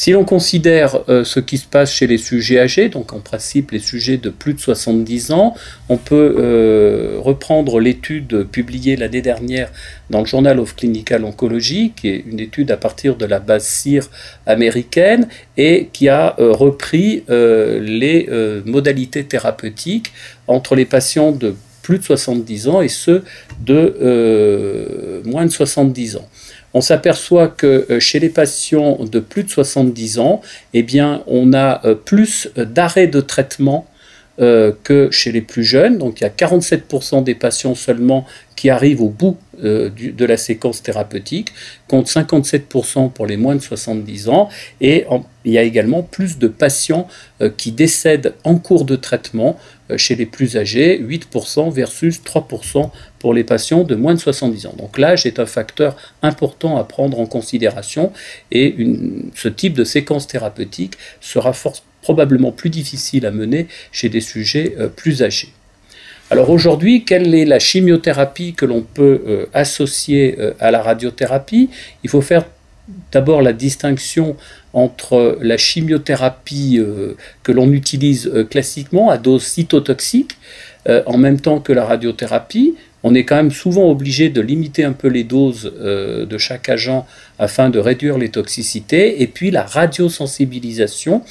Si 0.00 0.12
l'on 0.12 0.24
considère 0.24 1.00
euh, 1.10 1.24
ce 1.24 1.40
qui 1.40 1.58
se 1.58 1.66
passe 1.66 1.92
chez 1.92 2.06
les 2.06 2.16
sujets 2.16 2.58
âgés, 2.58 2.88
donc 2.88 3.12
en 3.12 3.20
principe 3.20 3.70
les 3.70 3.80
sujets 3.80 4.16
de 4.16 4.30
plus 4.30 4.54
de 4.54 4.58
70 4.58 5.30
ans, 5.32 5.54
on 5.90 5.98
peut 5.98 6.36
euh, 6.38 7.18
reprendre 7.18 7.80
l'étude 7.80 8.44
publiée 8.44 8.96
l'année 8.96 9.20
dernière 9.20 9.70
dans 10.08 10.20
le 10.20 10.24
Journal 10.24 10.58
of 10.58 10.74
Clinical 10.74 11.22
Oncology, 11.22 11.92
qui 11.94 12.08
est 12.08 12.24
une 12.26 12.40
étude 12.40 12.70
à 12.70 12.78
partir 12.78 13.16
de 13.16 13.26
la 13.26 13.40
base 13.40 13.66
CIR 13.66 14.08
américaine 14.46 15.28
et 15.58 15.90
qui 15.92 16.08
a 16.08 16.34
euh, 16.38 16.50
repris 16.50 17.22
les 17.28 18.26
modalités 18.64 19.24
thérapeutiques 19.24 20.14
entre 20.46 20.76
les 20.76 20.86
patients 20.86 21.30
de 21.30 21.54
plus 21.82 21.98
de 21.98 22.04
70 22.04 22.68
ans 22.68 22.80
et 22.80 22.88
ceux 22.88 23.22
de 23.60 25.20
moins 25.26 25.44
de 25.44 25.50
70 25.50 26.16
ans 26.16 26.28
on 26.74 26.80
s'aperçoit 26.80 27.48
que 27.48 27.86
euh, 27.90 28.00
chez 28.00 28.18
les 28.18 28.28
patients 28.28 28.98
de 29.04 29.20
plus 29.20 29.44
de 29.44 29.50
70 29.50 30.18
ans, 30.18 30.40
eh 30.74 30.86
on 31.26 31.52
a 31.52 31.84
euh, 31.84 31.94
plus 31.94 32.50
d'arrêts 32.56 33.08
de 33.08 33.20
traitement 33.20 33.86
euh, 34.40 34.72
que 34.84 35.10
chez 35.10 35.32
les 35.32 35.40
plus 35.40 35.64
jeunes. 35.64 35.98
Donc 35.98 36.20
il 36.20 36.24
y 36.24 36.26
a 36.26 36.30
47% 36.30 37.24
des 37.24 37.34
patients 37.34 37.74
seulement 37.74 38.24
qui 38.56 38.70
arrivent 38.70 39.02
au 39.02 39.08
bout 39.08 39.38
de 39.58 40.24
la 40.24 40.38
séquence 40.38 40.82
thérapeutique, 40.82 41.52
contre 41.86 42.10
57% 42.10 43.10
pour 43.10 43.26
les 43.26 43.36
moins 43.36 43.54
de 43.54 43.60
70 43.60 44.28
ans. 44.28 44.48
Et 44.80 45.06
il 45.44 45.52
y 45.52 45.58
a 45.58 45.62
également 45.62 46.02
plus 46.02 46.38
de 46.38 46.48
patients 46.48 47.08
qui 47.56 47.72
décèdent 47.72 48.34
en 48.44 48.56
cours 48.56 48.84
de 48.84 48.96
traitement 48.96 49.58
chez 49.96 50.14
les 50.14 50.26
plus 50.26 50.56
âgés, 50.56 51.00
8% 51.00 51.72
versus 51.72 52.20
3% 52.22 52.90
pour 53.18 53.34
les 53.34 53.44
patients 53.44 53.84
de 53.84 53.94
moins 53.94 54.14
de 54.14 54.20
70 54.20 54.66
ans. 54.66 54.74
Donc 54.76 54.98
l'âge 54.98 55.26
est 55.26 55.38
un 55.38 55.46
facteur 55.46 55.96
important 56.22 56.76
à 56.78 56.84
prendre 56.84 57.20
en 57.20 57.26
considération 57.26 58.12
et 58.50 58.74
ce 59.34 59.48
type 59.48 59.74
de 59.74 59.84
séquence 59.84 60.26
thérapeutique 60.26 60.94
sera 61.20 61.52
probablement 62.02 62.52
plus 62.52 62.70
difficile 62.70 63.26
à 63.26 63.30
mener 63.30 63.66
chez 63.92 64.08
des 64.08 64.20
sujets 64.20 64.74
euh, 64.78 64.88
plus 64.88 65.22
âgés. 65.22 65.50
Alors 66.30 66.50
aujourd'hui, 66.50 67.04
quelle 67.04 67.34
est 67.34 67.44
la 67.44 67.58
chimiothérapie 67.58 68.54
que 68.54 68.64
l'on 68.64 68.82
peut 68.82 69.48
associer 69.52 70.38
à 70.60 70.70
la 70.70 70.80
radiothérapie? 70.80 71.70
Il 72.04 72.10
faut 72.10 72.20
faire 72.20 72.44
d'abord 73.12 73.42
la 73.42 73.52
distinction 73.52 74.36
entre 74.72 75.38
la 75.40 75.56
chimiothérapie 75.56 76.80
que 77.42 77.52
l'on 77.52 77.72
utilise 77.72 78.30
classiquement 78.50 79.10
à 79.10 79.18
dose 79.18 79.42
cytotoxique, 79.42 80.36
en 80.86 81.18
même 81.18 81.40
temps 81.40 81.58
que 81.58 81.72
la 81.72 81.84
radiothérapie, 81.84 82.76
on 83.02 83.14
est 83.14 83.24
quand 83.24 83.36
même 83.36 83.50
souvent 83.50 83.90
obligé 83.90 84.28
de 84.28 84.40
limiter 84.40 84.84
un 84.84 84.92
peu 84.92 85.08
les 85.08 85.24
doses 85.24 85.72
euh, 85.80 86.26
de 86.26 86.38
chaque 86.38 86.68
agent 86.68 87.06
afin 87.38 87.70
de 87.70 87.78
réduire 87.78 88.18
les 88.18 88.28
toxicités. 88.28 89.22
Et 89.22 89.26
puis 89.26 89.50
la 89.50 89.64
radiosensibilisation 89.64 91.22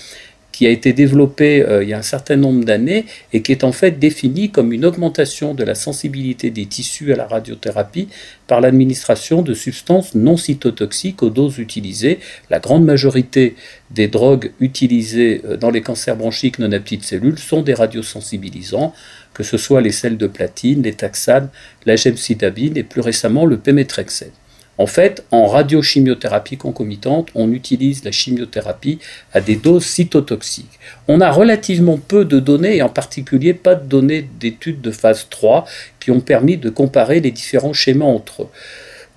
qui 0.59 0.67
a 0.67 0.71
été 0.71 0.91
développée 0.91 1.61
euh, 1.61 1.83
il 1.83 1.87
y 1.87 1.93
a 1.93 1.97
un 1.97 2.01
certain 2.01 2.35
nombre 2.35 2.65
d'années 2.65 3.05
et 3.31 3.41
qui 3.41 3.53
est 3.53 3.63
en 3.63 3.71
fait 3.71 3.97
définie 3.97 4.49
comme 4.49 4.73
une 4.73 4.83
augmentation 4.83 5.53
de 5.53 5.63
la 5.63 5.73
sensibilité 5.73 6.49
des 6.49 6.65
tissus 6.65 7.13
à 7.13 7.15
la 7.15 7.27
radiothérapie 7.27 8.09
par 8.45 8.59
l'administration 8.59 9.41
de 9.41 9.53
substances 9.53 10.15
non 10.15 10.35
cytotoxiques 10.35 11.23
aux 11.23 11.29
doses 11.29 11.59
utilisées. 11.59 12.19
La 12.49 12.59
grande 12.59 12.83
majorité 12.83 13.55
des 13.91 14.09
drogues 14.09 14.51
utilisées 14.59 15.41
euh, 15.45 15.55
dans 15.55 15.69
les 15.69 15.81
cancers 15.81 16.17
bronchiques 16.17 16.59
non 16.59 16.69
à 16.73 16.79
cellules 17.03 17.39
sont 17.39 17.61
des 17.61 17.73
radiosensibilisants 17.73 18.93
que 19.33 19.43
ce 19.43 19.55
soit 19.55 19.79
les 19.79 19.93
sels 19.93 20.17
de 20.17 20.27
platine, 20.27 20.81
les 20.81 20.91
taxanes, 20.91 21.47
la 21.85 21.95
gemcitabine 21.95 22.75
et 22.75 22.83
plus 22.83 22.99
récemment 22.99 23.45
le 23.45 23.55
pemetrexed. 23.55 24.33
En 24.79 24.87
fait, 24.87 25.25
en 25.31 25.45
radiochimiothérapie 25.45 26.55
concomitante, 26.55 27.27
on 27.35 27.51
utilise 27.51 28.05
la 28.05 28.13
chimiothérapie 28.13 28.99
à 29.33 29.41
des 29.41 29.57
doses 29.57 29.83
cytotoxiques. 29.83 30.79
On 31.09 31.19
a 31.19 31.29
relativement 31.31 31.97
peu 31.97 32.23
de 32.23 32.39
données, 32.39 32.77
et 32.77 32.81
en 32.81 32.87
particulier 32.87 33.53
pas 33.53 33.75
de 33.75 33.85
données 33.85 34.27
d'études 34.39 34.79
de 34.79 34.91
phase 34.91 35.27
3 35.29 35.65
qui 35.99 36.11
ont 36.11 36.21
permis 36.21 36.55
de 36.55 36.69
comparer 36.69 37.19
les 37.19 37.31
différents 37.31 37.73
schémas 37.73 38.05
entre 38.05 38.43
eux. 38.43 38.47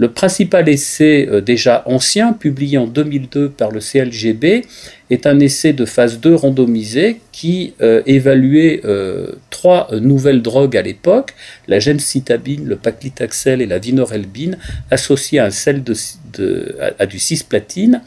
Le 0.03 0.11
principal 0.11 0.69
essai 0.69 1.29
euh, 1.31 1.41
déjà 1.41 1.85
ancien, 1.87 2.33
publié 2.33 2.77
en 2.77 2.89
2002 2.89 3.51
par 3.51 3.71
le 3.71 3.79
CLGB, 3.79 4.63
est 5.11 5.27
un 5.29 5.39
essai 5.39 5.73
de 5.73 5.85
phase 5.85 6.19
2 6.19 6.35
randomisé 6.35 7.21
qui 7.31 7.75
euh, 7.81 8.03
évaluait 8.05 8.81
euh, 8.85 9.37
trois 9.51 9.89
nouvelles 10.01 10.43
drogues 10.43 10.77
à 10.77 10.83
l'époque, 10.83 11.35
la 11.69 11.79
gemcitabine, 11.79 12.65
le 12.65 12.75
paclitaxel 12.75 13.63
et 13.63 13.67
la 13.67 13.79
vinorelbine, 13.79 14.59
associées 14.91 15.39
à 15.39 15.51
du 17.07 17.19
cisplatine, 17.21 18.03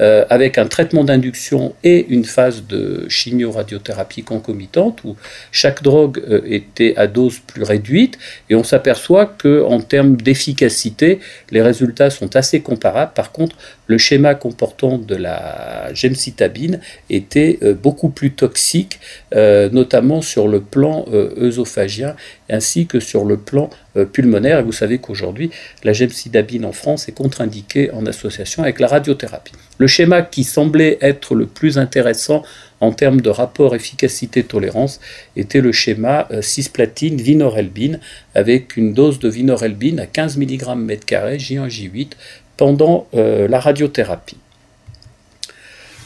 euh, 0.00 0.24
avec 0.28 0.58
un 0.58 0.66
traitement 0.66 1.04
d'induction 1.04 1.74
et 1.84 2.06
une 2.08 2.24
phase 2.24 2.66
de 2.66 3.06
chimio-radiothérapie 3.08 4.24
concomitante 4.24 5.04
où 5.04 5.16
chaque 5.52 5.82
drogue 5.82 6.20
euh, 6.28 6.40
était 6.46 6.96
à 6.96 7.06
dose 7.06 7.38
plus 7.38 7.62
réduite 7.62 8.18
et 8.50 8.56
on 8.56 8.64
s'aperçoit 8.64 9.26
que 9.26 9.62
en 9.62 9.80
termes 9.80 10.16
d'efficacité, 10.16 11.20
les 11.52 11.62
résultats 11.62 12.10
sont 12.10 12.34
assez 12.34 12.60
comparables. 12.60 13.12
Par 13.14 13.30
contre, 13.30 13.56
le 13.86 13.98
schéma 13.98 14.34
comportant 14.34 14.98
de 14.98 15.14
la 15.14 15.92
gemcitabine 15.94 16.80
était 17.10 17.58
euh, 17.62 17.74
beaucoup 17.74 18.08
plus 18.08 18.32
toxique, 18.32 18.98
notamment 19.32 20.22
sur 20.22 20.48
le 20.48 20.60
plan 20.60 21.04
œsophagien 21.10 22.14
ainsi 22.48 22.86
que 22.86 23.00
sur 23.00 23.24
le 23.24 23.36
plan 23.36 23.70
pulmonaire. 24.12 24.60
Et 24.60 24.62
vous 24.62 24.72
savez 24.72 24.98
qu'aujourd'hui, 24.98 25.50
la 25.82 25.92
gemcitabine 25.92 26.64
en 26.64 26.72
France 26.72 27.08
est 27.08 27.12
contre-indiquée 27.12 27.90
en 27.92 28.06
association 28.06 28.62
avec 28.62 28.80
la 28.80 28.86
radiothérapie. 28.86 29.52
Le 29.78 29.86
schéma 29.86 30.22
qui 30.22 30.44
semblait 30.44 30.98
être 31.00 31.34
le 31.34 31.46
plus 31.46 31.78
intéressant 31.78 32.44
en 32.80 32.92
termes 32.92 33.20
de 33.20 33.30
rapport 33.30 33.74
efficacité-tolérance 33.74 35.00
était 35.36 35.60
le 35.60 35.72
schéma 35.72 36.28
euh, 36.30 36.42
cisplatine-vinorelbine 36.42 37.98
avec 38.34 38.76
une 38.76 38.92
dose 38.92 39.18
de 39.18 39.28
vinorelbine 39.28 40.00
à 40.00 40.06
15 40.06 40.36
mg 40.36 40.62
m2 40.62 41.36
J1J8 41.38 42.10
pendant 42.56 43.06
euh, 43.14 43.48
la 43.48 43.60
radiothérapie. 43.60 44.38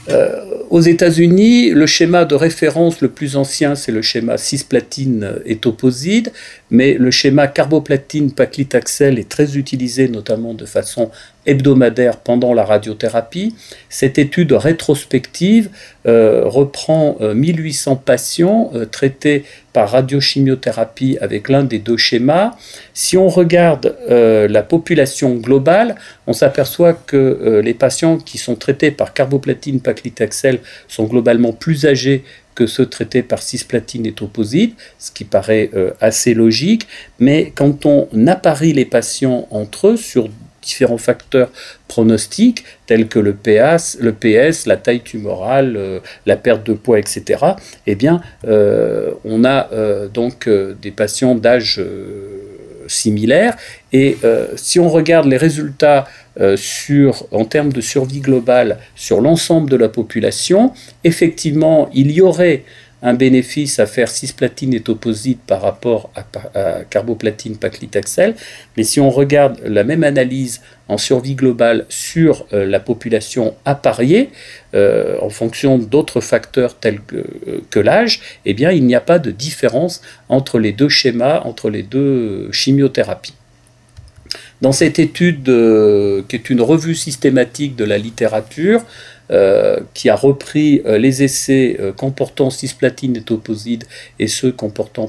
Euh, 0.09 0.45
aux 0.71 0.81
États-Unis, 0.81 1.71
le 1.71 1.87
schéma 1.87 2.25
de 2.25 2.35
référence 2.35 3.03
le 3.03 3.09
plus 3.09 3.37
ancien, 3.37 3.75
c'est 3.75 3.93
le 3.93 4.01
schéma 4.01 4.39
cisplatine 4.39 5.35
étoposide, 5.45 6.33
mais 6.71 6.95
le 6.95 7.11
schéma 7.11 7.47
carboplatine 7.47 8.33
paclitaxel 8.33 9.19
est 9.19 9.29
très 9.29 9.57
utilisé, 9.57 10.09
notamment 10.09 10.55
de 10.55 10.67
façon 10.67 11.11
hebdomadaire 11.47 12.19
pendant 12.19 12.53
la 12.53 12.65
radiothérapie. 12.65 13.55
Cette 13.89 14.19
étude 14.19 14.53
rétrospective 14.53 15.71
euh, 16.07 16.43
reprend 16.45 17.17
1800 17.21 17.93
euh, 17.93 17.95
patients 17.97 18.71
euh, 18.75 18.85
traités 18.85 19.45
par 19.73 19.91
radiochimiothérapie 19.91 21.17
avec 21.21 21.49
l'un 21.49 21.65
des 21.65 21.79
deux 21.79 21.97
schémas. 21.97 22.53
Si 22.93 23.17
on 23.17 23.29
regarde 23.29 23.97
la 24.09 24.63
population 24.63 25.37
globale, 25.37 25.95
on 26.27 26.33
s'aperçoit 26.33 26.95
que 26.95 27.61
les 27.63 27.75
patients 27.75 28.19
qui 28.19 28.39
sont 28.39 28.57
traités 28.57 28.91
par 28.91 29.15
carboplatine 29.15 29.81
paclitaxel 29.81 30.59
sont 30.89 31.05
globalement 31.05 31.53
plus 31.53 31.87
âgés 31.87 32.25
que 32.59 32.67
ceux 32.67 32.87
traités 32.87 33.23
par 33.23 33.41
cisplatine 33.41 34.05
et 34.05 34.13
toposide, 34.13 34.73
ce 34.99 35.13
qui 35.13 35.25
paraît 35.25 35.71
assez 36.01 36.35
logique, 36.35 36.89
mais 37.21 37.53
quand 37.55 37.87
on 37.87 38.09
apparie 38.27 38.73
les 38.73 38.85
patients 38.85 39.47
entre 39.51 39.89
eux 39.89 39.97
sur 39.97 40.29
différents 40.69 40.99
facteurs 40.99 41.51
pronostiques 41.89 42.65
tels 42.87 43.09
que 43.09 43.19
le 43.19 43.33
PS, 43.33 43.97
le 44.01 44.13
PS 44.13 44.67
la 44.67 44.77
taille 44.77 45.01
tumorale, 45.01 45.77
euh, 45.77 46.01
la 46.27 46.37
perte 46.37 46.67
de 46.67 46.75
poids, 46.75 46.99
etc., 46.99 47.23
eh 47.87 47.95
bien, 47.95 48.21
euh, 48.47 49.13
on 49.25 49.45
a 49.45 49.73
euh, 49.73 50.09
donc 50.09 50.49
des 50.49 50.91
patients 50.91 51.35
d'âge 51.35 51.81
similaire. 52.89 53.57
Et 53.93 54.19
si 54.57 54.79
on 54.81 54.89
regarde 54.89 55.27
les 55.27 55.37
résultats 55.37 56.07
sur, 56.57 57.27
en 57.31 57.45
termes 57.45 57.73
de 57.73 57.81
survie 57.81 58.21
globale 58.21 58.79
sur 58.95 59.21
l'ensemble 59.21 59.71
de 59.71 59.77
la 59.77 59.89
population, 59.89 60.73
effectivement, 61.05 61.89
il 61.95 62.11
y 62.11 62.21
aurait 62.21 62.65
un 63.03 63.15
bénéfice 63.15 63.79
à 63.79 63.87
faire 63.87 64.09
cisplatine 64.09 64.75
et 64.75 64.81
toposide 64.81 65.39
par 65.47 65.63
rapport 65.63 66.11
à, 66.17 66.83
carboplatine 66.91 67.57
paclitaxel. 67.57 68.35
Mais 68.77 68.83
si 68.83 69.01
on 69.01 69.11
regarde 69.11 69.61
la 69.65 69.85
même 69.85 70.03
analyse 70.03 70.61
en 70.89 70.99
survie 70.99 71.35
globale 71.35 71.85
sur 71.89 72.47
euh, 72.53 72.67
la 72.67 72.81
population 72.81 73.55
appariée, 73.65 74.31
euh, 74.75 75.17
en 75.21 75.31
fonction 75.31 75.79
d'autres 75.79 76.21
facteurs 76.21 76.79
tels 76.79 77.01
que, 77.01 77.17
euh, 77.17 77.61
que 77.71 77.79
l'âge, 77.79 78.21
eh 78.45 78.55
bien, 78.55 78.73
il 78.73 78.85
n'y 78.85 78.95
a 78.95 79.01
pas 79.01 79.19
de 79.19 79.31
différence 79.31 80.01
entre 80.29 80.59
les 80.59 80.73
deux 80.73 80.89
schémas, 80.89 81.43
entre 81.45 81.71
les 81.71 81.83
deux 81.83 82.51
chimiothérapies. 82.53 83.35
Dans 84.61 84.73
cette 84.73 84.99
étude, 84.99 85.45
qui 85.45 86.37
est 86.37 86.51
une 86.51 86.61
revue 86.61 86.97
systématique 86.97 87.77
de 87.77 87.85
la 87.85 87.97
littérature, 87.97 88.83
euh, 89.31 89.81
qui 89.93 90.09
a 90.09 90.17
repris 90.17 90.81
euh, 90.87 90.97
les 90.97 91.23
essais 91.23 91.77
euh, 91.81 91.93
comportant 91.93 92.49
cisplatine 92.49 93.15
et 93.15 93.21
toposide 93.21 93.85
et 94.19 94.27
ceux 94.27 94.53
comportant 94.53 95.07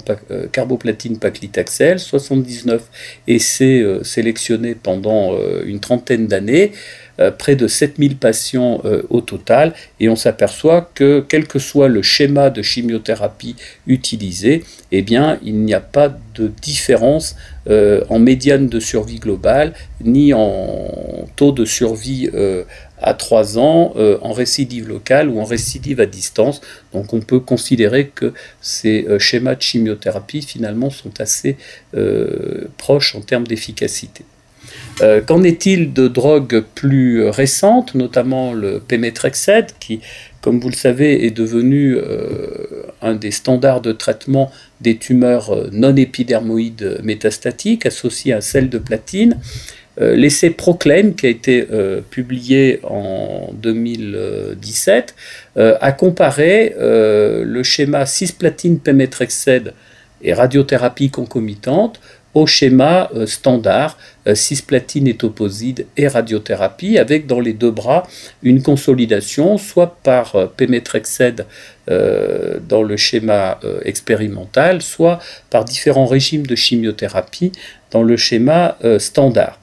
carboplatine 0.52 1.20
paclitaxel, 1.20 2.00
79 2.00 2.82
essais 3.30 3.86
sélectionnés 4.04 4.76
pendant 4.76 5.38
une 5.66 5.80
trentaine 5.80 6.28
d'années, 6.28 6.74
près 7.38 7.56
de 7.56 7.68
7000 7.68 8.18
patients 8.18 8.82
au 9.10 9.22
total, 9.22 9.74
et 10.00 10.10
on 10.10 10.16
s'aperçoit 10.16 10.90
que 10.94 11.24
quel 11.28 11.48
que 11.48 11.60
soit 11.60 11.88
le 11.88 12.02
schéma 12.02 12.50
de 12.50 12.62
chimiothérapie 12.62 13.56
utilisé, 13.88 14.64
eh 14.92 15.02
bien, 15.02 15.38
il 15.44 15.60
n'y 15.60 15.74
a 15.74 15.82
pas 15.82 16.10
de 16.36 16.48
différence 16.62 17.36
en 17.68 18.20
médiane 18.20 18.68
de 18.68 18.80
survie 18.80 19.20
globale, 19.20 19.74
ni 20.04 20.34
en 20.34 21.28
taux 21.36 21.52
de 21.52 21.66
survie 21.66 22.30
à 23.01 23.13
3 23.13 23.58
ans 23.58 23.94
euh, 23.96 24.18
en 24.22 24.34
récidive 24.34 24.88
locale 24.88 25.29
ou 25.29 25.39
en 25.39 25.46
récidive 25.46 26.00
à 26.00 26.06
distance. 26.06 26.62
Donc 26.94 27.13
on 27.13 27.20
peut 27.20 27.39
considérer 27.39 28.08
que 28.08 28.34
ces 28.62 29.06
euh, 29.08 29.20
schémas 29.20 29.56
de 29.56 29.62
chimiothérapie 29.62 30.41
finalement 30.41 30.89
sont 30.89 31.20
assez 31.20 31.58
euh, 31.96 32.68
proches 32.77 33.15
en 33.15 33.22
termes 33.22 33.48
d'efficacité. 33.48 34.24
Qu'en 35.27 35.44
est-il 35.44 35.94
de 35.94 36.10
drogues 36.10 36.63
plus 36.75 37.27
récentes, 37.29 37.96
notamment 37.96 38.53
le 38.53 38.79
pemetrexed, 38.79 39.68
qui, 39.79 40.01
comme 40.41 40.60
vous 40.60 40.68
le 40.68 40.75
savez, 40.75 41.25
est 41.25 41.32
devenu 41.32 41.98
un 43.01 43.15
des 43.15 43.32
standards 43.32 43.79
de 43.79 43.94
traitement 43.94 44.51
des 44.82 44.98
tumeurs 44.98 45.70
non 45.72 45.96
épidermoïdes 45.96 47.00
métastatiques 47.01 47.86
associées 47.86 48.34
à 48.34 48.41
celles 48.41 48.70
de 48.70 48.77
platine? 48.77 49.38
L'essai 50.00 50.50
Proclaim, 50.50 51.12
qui 51.12 51.25
a 51.25 51.29
été 51.29 51.68
euh, 51.72 52.01
publié 52.10 52.79
en 52.84 53.50
2017, 53.53 55.15
euh, 55.58 55.77
a 55.82 55.91
comparé 55.91 56.74
le 56.79 57.62
schéma 57.63 58.06
cisplatine 58.06 58.79
pemetrexed 58.79 59.74
et 60.22 60.34
radiothérapie 60.34 61.10
concomitante 61.10 62.00
au 62.34 62.46
schéma 62.46 63.10
euh, 63.15 63.25
standard, 63.25 63.98
euh, 64.27 64.36
cisplatine, 64.36 65.08
étoposide 65.08 65.88
et 65.98 66.08
radiothérapie, 66.08 66.98
avec 66.98 67.25
dans 67.25 67.39
les 67.39 67.53
deux 67.53 67.72
bras 67.72 68.08
une 68.44 68.62
consolidation, 68.62 69.58
soit 69.58 69.98
par 70.03 70.36
euh, 70.36 70.46
Pemetrexed 70.46 71.46
dans 72.68 72.84
le 72.84 72.98
schéma 72.98 73.60
expérimental, 73.84 74.84
soit 74.84 75.18
par 75.50 75.65
différents 75.65 76.06
régimes 76.06 76.46
de 76.46 76.53
chimiothérapie 76.56 77.51
dans 77.89 78.03
le 78.03 78.15
schéma 78.15 78.77
standard. 79.00 79.59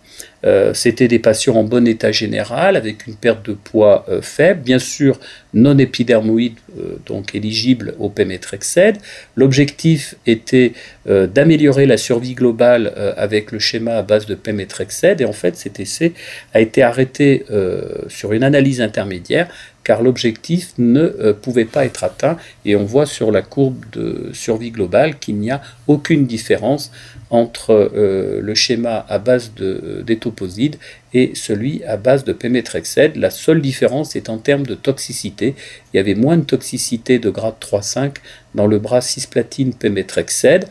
Euh, 0.47 0.73
c'était 0.75 1.09
des 1.09 1.19
patients 1.19 1.57
en 1.57 1.65
bon 1.65 1.87
état 1.87 2.13
général, 2.13 2.77
avec 2.77 3.07
une 3.07 3.17
perte 3.17 3.45
de 3.47 3.55
poids 3.55 4.07
euh, 4.09 4.23
faible, 4.23 4.63
bien 4.63 4.79
sûr 4.79 5.19
non 5.55 5.77
épidermoïde, 5.79 6.57
euh, 6.79 6.97
donc 7.07 7.35
éligible 7.35 7.95
au 7.99 8.09
Pemetrexed. 8.11 8.99
L'objectif 9.37 10.15
était 10.27 10.73
d'améliorer 11.07 11.87
la 11.87 11.97
survie 11.97 12.35
globale 12.35 12.93
avec 13.17 13.53
le 13.53 13.61
schéma 13.61 13.95
à 13.97 14.03
base 14.03 14.27
de 14.27 14.35
Pemetrexed, 14.35 15.21
et 15.21 15.25
en 15.25 15.33
fait 15.33 15.57
cet 15.57 15.79
essai 15.81 16.13
a 16.53 16.61
été 16.61 16.83
arrêté 16.83 17.45
sur 18.09 18.33
une 18.33 18.43
analyse 18.43 18.81
intermédiaire 18.81 19.49
car 19.87 20.03
l'objectif 20.03 20.73
ne 20.79 21.31
pouvait 21.31 21.65
pas 21.65 21.85
être 21.85 22.03
atteint 22.03 22.37
et 22.65 22.75
on 22.75 22.85
voit 22.85 23.07
sur 23.07 23.31
la 23.31 23.41
courbe 23.41 23.85
de 23.93 24.31
survie 24.33 24.73
globale 24.73 25.17
qu'il 25.21 25.37
n'y 25.37 25.53
a 25.53 25.63
aucune 25.87 26.27
différence 26.27 26.91
entre 27.31 27.71
euh, 27.95 28.41
le 28.41 28.55
schéma 28.57 29.07
à 29.09 29.21
base 29.21 29.53
d'étoposide 30.05 30.75
et 31.15 31.37
celui 31.37 31.85
à 31.85 31.97
base 31.97 32.25
de 32.25 32.33
Pemetrexed. 32.33 33.15
La 33.15 33.31
seule 33.31 33.63
différence 33.63 34.17
est 34.17 34.29
en 34.29 34.39
termes 34.39 34.67
de 34.67 34.75
toxicité. 34.75 35.55
Il 35.95 35.99
y 35.99 36.01
avait 36.01 36.17
moins 36.17 36.37
de 36.37 36.43
toxicité 36.43 37.21
de 37.21 37.31
grade 37.31 37.55
3-5 37.61 38.17
dans 38.57 38.67
le 38.67 38.81
bras 38.81 39.01
cisplatine 39.01 39.73
Pemetrexed. 39.73 40.67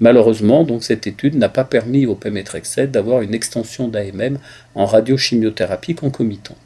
Malheureusement, 0.00 0.64
donc 0.64 0.82
cette 0.82 1.06
étude 1.06 1.36
n'a 1.36 1.48
pas 1.48 1.64
permis 1.64 2.04
au 2.04 2.16
Pemetrexed 2.16 2.90
d'avoir 2.90 3.22
une 3.22 3.32
extension 3.32 3.86
d'AMM 3.86 4.38
en 4.74 4.86
radiochimiothérapie 4.86 5.94
concomitante. 5.94 6.65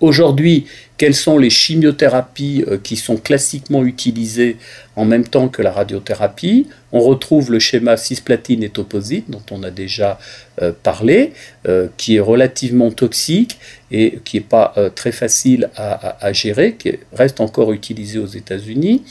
Aujourd'hui, 0.00 0.66
quelles 0.96 1.14
sont 1.14 1.38
les 1.38 1.50
chimiothérapies 1.50 2.64
euh, 2.68 2.78
qui 2.82 2.96
sont 2.96 3.16
classiquement 3.16 3.84
utilisées 3.84 4.56
en 4.94 5.04
même 5.04 5.26
temps 5.26 5.48
que 5.48 5.60
la 5.60 5.72
radiothérapie? 5.72 6.68
On 6.92 7.00
retrouve 7.00 7.50
le 7.50 7.58
schéma 7.58 7.96
cisplatine 7.96 8.62
et 8.62 8.68
toposite 8.68 9.28
dont 9.28 9.42
on 9.50 9.62
a 9.64 9.70
déjà 9.70 10.18
euh, 10.62 10.72
parlé, 10.82 11.32
euh, 11.66 11.88
qui 11.96 12.16
est 12.16 12.20
relativement 12.20 12.92
toxique 12.92 13.58
et 13.90 14.20
qui 14.24 14.36
n'est 14.36 14.44
pas 14.44 14.74
très 14.94 15.12
facile 15.12 15.70
à, 15.76 16.32
gérer, 16.32 16.74
qui 16.74 16.98
reste 17.12 17.40
encore 17.40 17.72
utilisé 17.72 18.18
aux 18.18 18.26
États-Unis. 18.26 19.02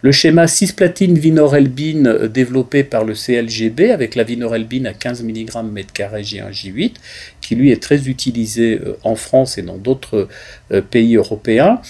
Le 0.00 0.12
schéma 0.12 0.46
cisplatine-vinorelbine 0.46 2.06
euh, 2.06 2.28
développé 2.28 2.84
par 2.84 3.04
le 3.04 3.14
CLGB 3.14 3.90
avec 3.90 4.14
la 4.14 4.22
vinorelbine 4.22 4.86
à 4.86 4.94
15 4.94 5.24
mg 5.24 5.48
m2 5.50 6.22
J1J8, 6.22 6.92
qui 7.40 7.56
lui 7.56 7.72
est 7.72 7.82
très 7.82 8.08
utilisé 8.08 8.78
euh, 8.78 8.96
en 9.02 9.16
France 9.16 9.58
et 9.58 9.62
dans 9.62 9.76
d'autres 9.76 10.28
euh, 10.70 10.80
pays 10.82 11.16
européens, 11.16 11.80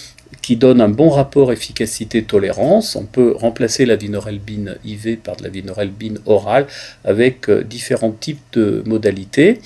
qui 0.41 0.57
donne 0.57 0.81
un 0.81 0.89
bon 0.89 1.11
rapport 1.11 1.53
efficacité-tolérance. 1.53 2.97
On 2.97 3.05
peut 3.05 3.35
remplacer 3.37 3.85
la 3.85 3.97
vinorelbine 3.97 4.77
IV 4.87 5.19
par 5.23 5.37
de 5.37 5.43
la 5.43 5.51
vinorelbine 5.51 6.19
orale 6.25 6.67
avec 7.05 7.51
différents 7.51 8.13
types 8.13 8.41
de 8.55 8.83
modalités. 8.87 9.61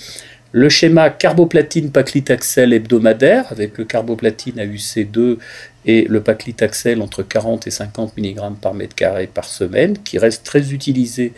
Le 0.54 0.68
schéma 0.68 1.08
carboplatine-paclitaxel 1.08 2.74
hebdomadaire 2.74 3.46
avec 3.50 3.78
le 3.78 3.84
carboplatine 3.84 4.56
AUC2 4.56 5.38
et 5.86 6.04
le 6.08 6.20
paclitaxel 6.20 7.02
entre 7.02 7.22
40 7.22 7.66
et 7.66 7.70
50 7.70 8.16
mg 8.16 8.56
par 8.60 8.74
mètre 8.74 8.94
carré 8.94 9.26
par 9.26 9.44
semaine, 9.44 9.98
qui 9.98 10.18
reste 10.18 10.44
très 10.44 10.72
utilisé 10.72 11.32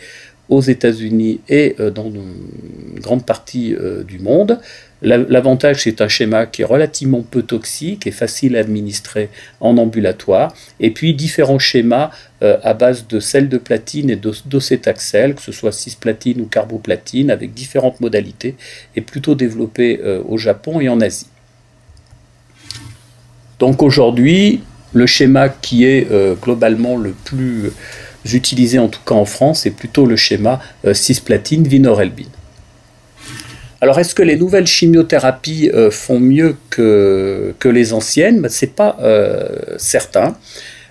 aux 0.49 0.61
États-Unis 0.61 1.41
et 1.49 1.75
euh, 1.79 1.89
dans 1.89 2.05
une 2.05 2.99
grande 2.99 3.25
partie 3.25 3.73
euh, 3.73 4.03
du 4.03 4.19
monde. 4.19 4.59
L'avantage, 5.01 5.83
c'est 5.83 6.01
un 6.01 6.07
schéma 6.07 6.47
qui 6.47 6.63
est 6.63 6.65
relativement 6.65 7.21
peu 7.21 7.43
toxique 7.43 8.07
et 8.07 8.11
facile 8.11 8.55
à 8.55 8.61
administrer 8.61 9.29
en 9.59 9.77
ambulatoire. 9.77 10.55
Et 10.79 10.89
puis 10.89 11.13
différents 11.13 11.59
schémas 11.59 12.09
euh, 12.41 12.57
à 12.63 12.73
base 12.73 13.05
de 13.07 13.19
sel 13.19 13.47
de 13.47 13.57
platine 13.59 14.09
et 14.09 14.15
d'océtaxel, 14.15 15.35
que 15.35 15.41
ce 15.41 15.51
soit 15.51 15.73
cisplatine 15.73 16.41
ou 16.41 16.45
carboplatine, 16.45 17.29
avec 17.29 17.53
différentes 17.53 17.99
modalités, 17.99 18.55
et 18.95 19.01
plutôt 19.01 19.35
développés 19.35 20.01
au 20.27 20.37
Japon 20.37 20.79
et 20.79 20.89
en 20.89 21.01
Asie. 21.01 21.27
Donc 23.59 23.81
aujourd'hui, 23.81 24.61
le 24.93 25.05
schéma 25.05 25.49
qui 25.49 25.85
est 25.85 26.07
euh, 26.11 26.35
globalement 26.35 26.97
le 26.97 27.11
plus 27.11 27.71
utilisé, 28.33 28.79
en 28.79 28.87
tout 28.87 29.01
cas 29.05 29.15
en 29.15 29.25
France, 29.25 29.65
est 29.65 29.71
plutôt 29.71 30.05
le 30.05 30.15
schéma 30.15 30.59
euh, 30.85 30.93
cisplatine 30.93 31.67
vinorelbine. 31.67 32.29
Alors, 33.81 33.99
est-ce 33.99 34.15
que 34.15 34.23
les 34.23 34.37
nouvelles 34.37 34.65
chimiothérapies 34.65 35.69
euh, 35.73 35.91
font 35.91 36.19
mieux 36.19 36.55
que, 36.69 37.53
que 37.59 37.69
les 37.69 37.93
anciennes? 37.93 38.41
Ben, 38.41 38.49
Ce 38.49 38.65
n'est 38.65 38.71
pas 38.71 38.97
certain. 39.77 40.35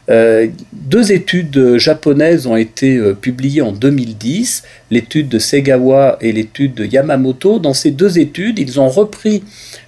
deux 0.06 1.12
études 1.12 1.78
japonaises 1.78 2.46
ont 2.46 2.56
été 2.56 3.00
publiées 3.20 3.62
en 3.62 3.72
2010, 3.72 4.62
l'étude 4.90 5.28
de 5.28 5.38
Segawa 5.38 6.18
et 6.20 6.30
l'étude 6.30 6.74
de 6.74 6.84
Yamamoto. 6.84 7.58
Dans 7.58 7.74
ces 7.74 7.90
deux 7.90 8.18
études, 8.18 8.58
ils 8.58 8.78
ont 8.78 8.90
repris 8.90 9.42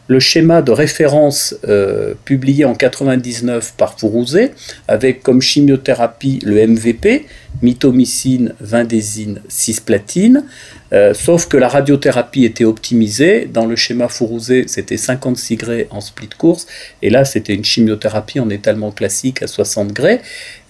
le 0.09 0.21
schéma 0.21 0.63
de 0.63 0.71
référence 0.71 1.57
euh, 1.69 2.15
publié 2.25 2.65
en 2.65 2.75
99 2.75 3.75
par 3.77 3.99
Fourouzet, 3.99 4.53
avec 4.89 5.23
comme 5.23 5.43
chimiothérapie 5.43 6.39
le 6.45 6.67
MVP, 6.67 7.27
mitomycine, 7.63 8.55
vindésine, 8.61 9.41
cisplatine, 9.49 10.45
euh, 10.93 11.15
sauf 11.15 11.49
que 11.49 11.57
la 11.57 11.69
radiothérapie 11.69 12.45
était 12.45 12.65
optimisée. 12.65 13.49
Dans 13.53 13.67
le 13.67 13.75
schéma 13.75 14.09
Fourouzet, 14.09 14.65
c'était 14.69 14.97
56 14.97 15.57
grés 15.57 15.87
en 15.91 16.01
split 16.01 16.29
course, 16.39 16.67
et 17.03 17.11
là, 17.11 17.25
c'était 17.25 17.55
une 17.55 17.65
chimiothérapie 17.65 18.39
en 18.39 18.51
étalement 18.51 18.93
classique 18.93 19.43
à 19.43 19.47
60 19.47 19.93
grés. 19.93 20.21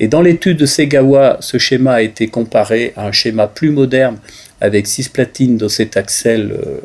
Et 0.01 0.09
dans 0.09 0.23
l'étude 0.23 0.57
de 0.57 0.67
Segawa, 0.67 1.39
ce 1.41 1.59
schéma 1.59 1.95
a 1.95 2.03
été 2.03 2.29
comparé 2.29 2.93
à 2.97 3.07
un 3.07 3.13
schéma 3.13 3.47
plus 3.47 3.71
moderne 3.71 4.17
avec 4.61 4.87
cisplatine, 4.87 5.59
docétaxel, 5.59 6.53
euh, 6.53 6.81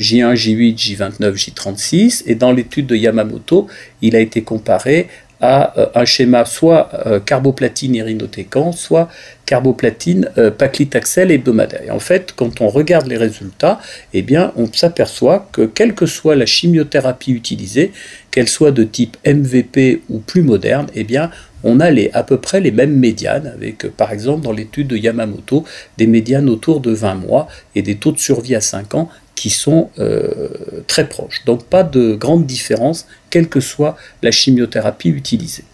J1, 0.00 0.34
J8, 0.34 0.76
J29, 0.76 1.34
J36. 1.34 2.22
Et 2.26 2.34
dans 2.34 2.52
l'étude 2.52 2.86
de 2.86 2.96
Yamamoto, 2.96 3.66
il 4.02 4.16
a 4.16 4.20
été 4.20 4.42
comparé 4.42 5.08
à 5.40 5.78
euh, 5.78 5.86
un 5.94 6.04
schéma 6.04 6.44
soit 6.44 6.90
euh, 7.06 7.20
carboplatine 7.20 7.94
irinotécan, 7.94 8.72
soit 8.72 9.08
carboplatine 9.46 10.30
euh, 10.36 10.50
paclitaxel 10.50 11.30
hebdomadaire. 11.30 11.82
Et 11.84 11.90
en 11.90 12.00
fait, 12.00 12.32
quand 12.34 12.60
on 12.60 12.68
regarde 12.68 13.06
les 13.06 13.16
résultats, 13.16 13.80
eh 14.12 14.22
bien, 14.22 14.52
on 14.56 14.70
s'aperçoit 14.72 15.48
que 15.52 15.62
quelle 15.62 15.94
que 15.94 16.06
soit 16.06 16.36
la 16.36 16.46
chimiothérapie 16.46 17.32
utilisée, 17.32 17.92
qu'elle 18.30 18.48
soit 18.48 18.72
de 18.72 18.84
type 18.84 19.16
MVP 19.24 20.02
ou 20.08 20.18
plus 20.18 20.42
moderne, 20.42 20.88
eh 20.94 21.04
bien, 21.04 21.30
on 21.64 21.80
a 21.80 21.90
les, 21.90 22.10
à 22.12 22.22
peu 22.22 22.38
près 22.38 22.60
les 22.60 22.70
mêmes 22.70 22.96
médianes, 22.96 23.48
avec 23.48 23.88
par 23.96 24.12
exemple 24.12 24.44
dans 24.44 24.52
l'étude 24.52 24.86
de 24.86 24.96
Yamamoto, 24.96 25.64
des 25.96 26.06
médianes 26.06 26.48
autour 26.48 26.80
de 26.80 26.92
20 26.92 27.14
mois 27.16 27.48
et 27.74 27.82
des 27.82 27.96
taux 27.96 28.12
de 28.12 28.18
survie 28.18 28.54
à 28.54 28.60
5 28.60 28.94
ans 28.94 29.08
qui 29.38 29.50
sont 29.50 29.90
euh, 30.00 30.48
très 30.88 31.08
proches. 31.08 31.44
Donc 31.46 31.64
pas 31.64 31.84
de 31.84 32.14
grande 32.14 32.44
différence, 32.44 33.06
quelle 33.30 33.48
que 33.48 33.60
soit 33.60 33.96
la 34.22 34.32
chimiothérapie 34.32 35.10
utilisée. 35.10 35.64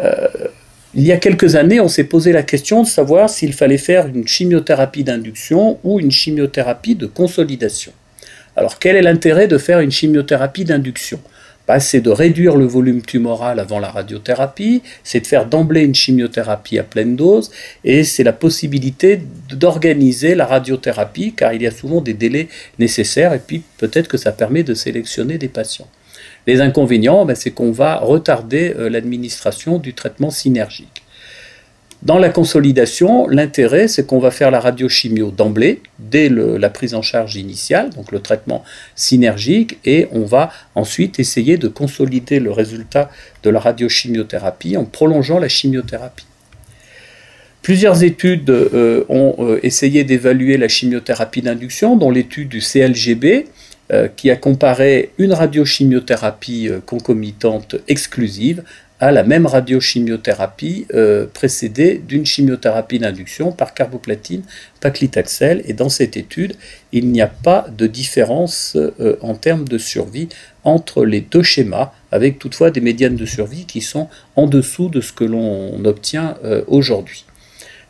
Euh, 0.00 0.28
il 0.94 1.02
y 1.02 1.12
a 1.12 1.16
quelques 1.16 1.56
années, 1.56 1.80
on 1.80 1.88
s'est 1.88 2.04
posé 2.04 2.32
la 2.32 2.42
question 2.42 2.82
de 2.82 2.86
savoir 2.86 3.30
s'il 3.30 3.54
fallait 3.54 3.78
faire 3.78 4.06
une 4.06 4.26
chimiothérapie 4.26 5.02
d'induction 5.02 5.78
ou 5.82 5.98
une 5.98 6.10
chimiothérapie 6.10 6.94
de 6.94 7.06
consolidation. 7.06 7.92
Alors 8.54 8.78
quel 8.78 8.96
est 8.96 9.02
l'intérêt 9.02 9.48
de 9.48 9.56
faire 9.56 9.80
une 9.80 9.90
chimiothérapie 9.90 10.64
d'induction? 10.64 11.20
Bah, 11.66 11.80
c'est 11.80 12.00
de 12.00 12.10
réduire 12.10 12.56
le 12.56 12.66
volume 12.66 13.02
tumoral 13.02 13.58
avant 13.58 13.78
la 13.78 13.90
radiothérapie, 13.90 14.82
c'est 15.02 15.20
de 15.20 15.26
faire 15.26 15.46
d'emblée 15.46 15.82
une 15.82 15.94
chimiothérapie 15.94 16.78
à 16.78 16.82
pleine 16.82 17.16
dose, 17.16 17.50
et 17.84 18.04
c'est 18.04 18.24
la 18.24 18.32
possibilité 18.32 19.20
d'organiser 19.50 20.34
la 20.34 20.46
radiothérapie, 20.46 21.32
car 21.34 21.52
il 21.52 21.62
y 21.62 21.66
a 21.66 21.70
souvent 21.70 22.00
des 22.00 22.14
délais 22.14 22.48
nécessaires, 22.78 23.32
et 23.32 23.40
puis 23.44 23.62
peut-être 23.78 24.08
que 24.08 24.16
ça 24.16 24.32
permet 24.32 24.62
de 24.62 24.74
sélectionner 24.74 25.38
des 25.38 25.48
patients. 25.48 25.88
Les 26.46 26.60
inconvénients, 26.60 27.24
bah, 27.24 27.34
c'est 27.34 27.50
qu'on 27.50 27.72
va 27.72 27.96
retarder 27.96 28.74
euh, 28.78 28.88
l'administration 28.88 29.78
du 29.78 29.94
traitement 29.94 30.30
synergique. 30.30 31.02
Dans 32.06 32.18
la 32.20 32.28
consolidation, 32.28 33.26
l'intérêt, 33.26 33.88
c'est 33.88 34.06
qu'on 34.06 34.20
va 34.20 34.30
faire 34.30 34.52
la 34.52 34.60
radiochimio 34.60 35.32
d'emblée, 35.32 35.80
dès 35.98 36.28
la 36.28 36.70
prise 36.70 36.94
en 36.94 37.02
charge 37.02 37.34
initiale, 37.34 37.90
donc 37.90 38.12
le 38.12 38.20
traitement 38.20 38.62
synergique, 38.94 39.78
et 39.84 40.06
on 40.12 40.24
va 40.24 40.52
ensuite 40.76 41.18
essayer 41.18 41.56
de 41.56 41.66
consolider 41.66 42.38
le 42.38 42.52
résultat 42.52 43.10
de 43.42 43.50
la 43.50 43.58
radiochimiothérapie 43.58 44.76
en 44.76 44.84
prolongeant 44.84 45.40
la 45.40 45.48
chimiothérapie. 45.48 46.26
Plusieurs 47.62 48.04
études 48.04 48.50
euh, 48.50 49.02
ont 49.08 49.34
euh, 49.40 49.58
essayé 49.64 50.04
d'évaluer 50.04 50.58
la 50.58 50.68
chimiothérapie 50.68 51.42
d'induction, 51.42 51.96
dont 51.96 52.12
l'étude 52.12 52.48
du 52.48 52.60
CLGB, 52.60 53.46
euh, 53.90 54.06
qui 54.06 54.30
a 54.30 54.36
comparé 54.36 55.10
une 55.18 55.32
radiochimiothérapie 55.32 56.70
concomitante 56.86 57.74
exclusive 57.88 58.62
à 58.98 59.12
la 59.12 59.24
même 59.24 59.46
radiochimiothérapie 59.46 60.86
euh, 60.94 61.26
précédée 61.32 62.00
d'une 62.06 62.24
chimiothérapie 62.24 62.98
d'induction 62.98 63.52
par 63.52 63.74
carboplatine 63.74 64.42
paclitaxel. 64.80 65.62
Et 65.66 65.74
dans 65.74 65.90
cette 65.90 66.16
étude, 66.16 66.54
il 66.92 67.08
n'y 67.08 67.20
a 67.20 67.26
pas 67.26 67.66
de 67.76 67.86
différence 67.86 68.76
euh, 68.76 69.16
en 69.20 69.34
termes 69.34 69.68
de 69.68 69.78
survie 69.78 70.28
entre 70.64 71.04
les 71.04 71.20
deux 71.20 71.42
schémas, 71.42 71.92
avec 72.10 72.38
toutefois 72.38 72.70
des 72.70 72.80
médianes 72.80 73.16
de 73.16 73.26
survie 73.26 73.66
qui 73.66 73.82
sont 73.82 74.08
en 74.34 74.46
dessous 74.46 74.88
de 74.88 75.00
ce 75.00 75.12
que 75.12 75.24
l'on 75.24 75.84
obtient 75.84 76.36
euh, 76.44 76.62
aujourd'hui. 76.66 77.26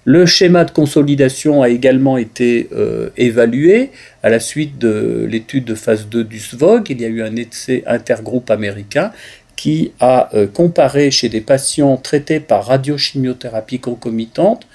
Le 0.04 0.24
schéma 0.24 0.64
de 0.64 0.70
consolidation 0.70 1.62
a 1.62 1.68
également 1.68 2.16
été 2.16 2.68
évalué 3.16 3.90
à 4.22 4.28
la 4.28 4.38
suite 4.38 4.78
de 4.78 5.26
l'étude 5.28 5.64
de 5.64 5.74
phase 5.74 6.06
2 6.06 6.22
du 6.22 6.38
SVOG. 6.38 6.90
Il 6.90 7.00
y 7.00 7.04
a 7.04 7.08
eu 7.08 7.22
un 7.22 7.34
essai 7.34 7.82
intergroupe 7.88 8.52
américain 8.52 9.10
qui 9.56 9.92
a 10.00 10.28
euh, 10.34 10.46
comparé 10.46 11.10
chez 11.10 11.28
des 11.28 11.40
patients 11.40 11.96
traités 11.96 12.40
par 12.40 12.66
radiochimiothérapie 12.66 13.80
concomitante 13.80 14.66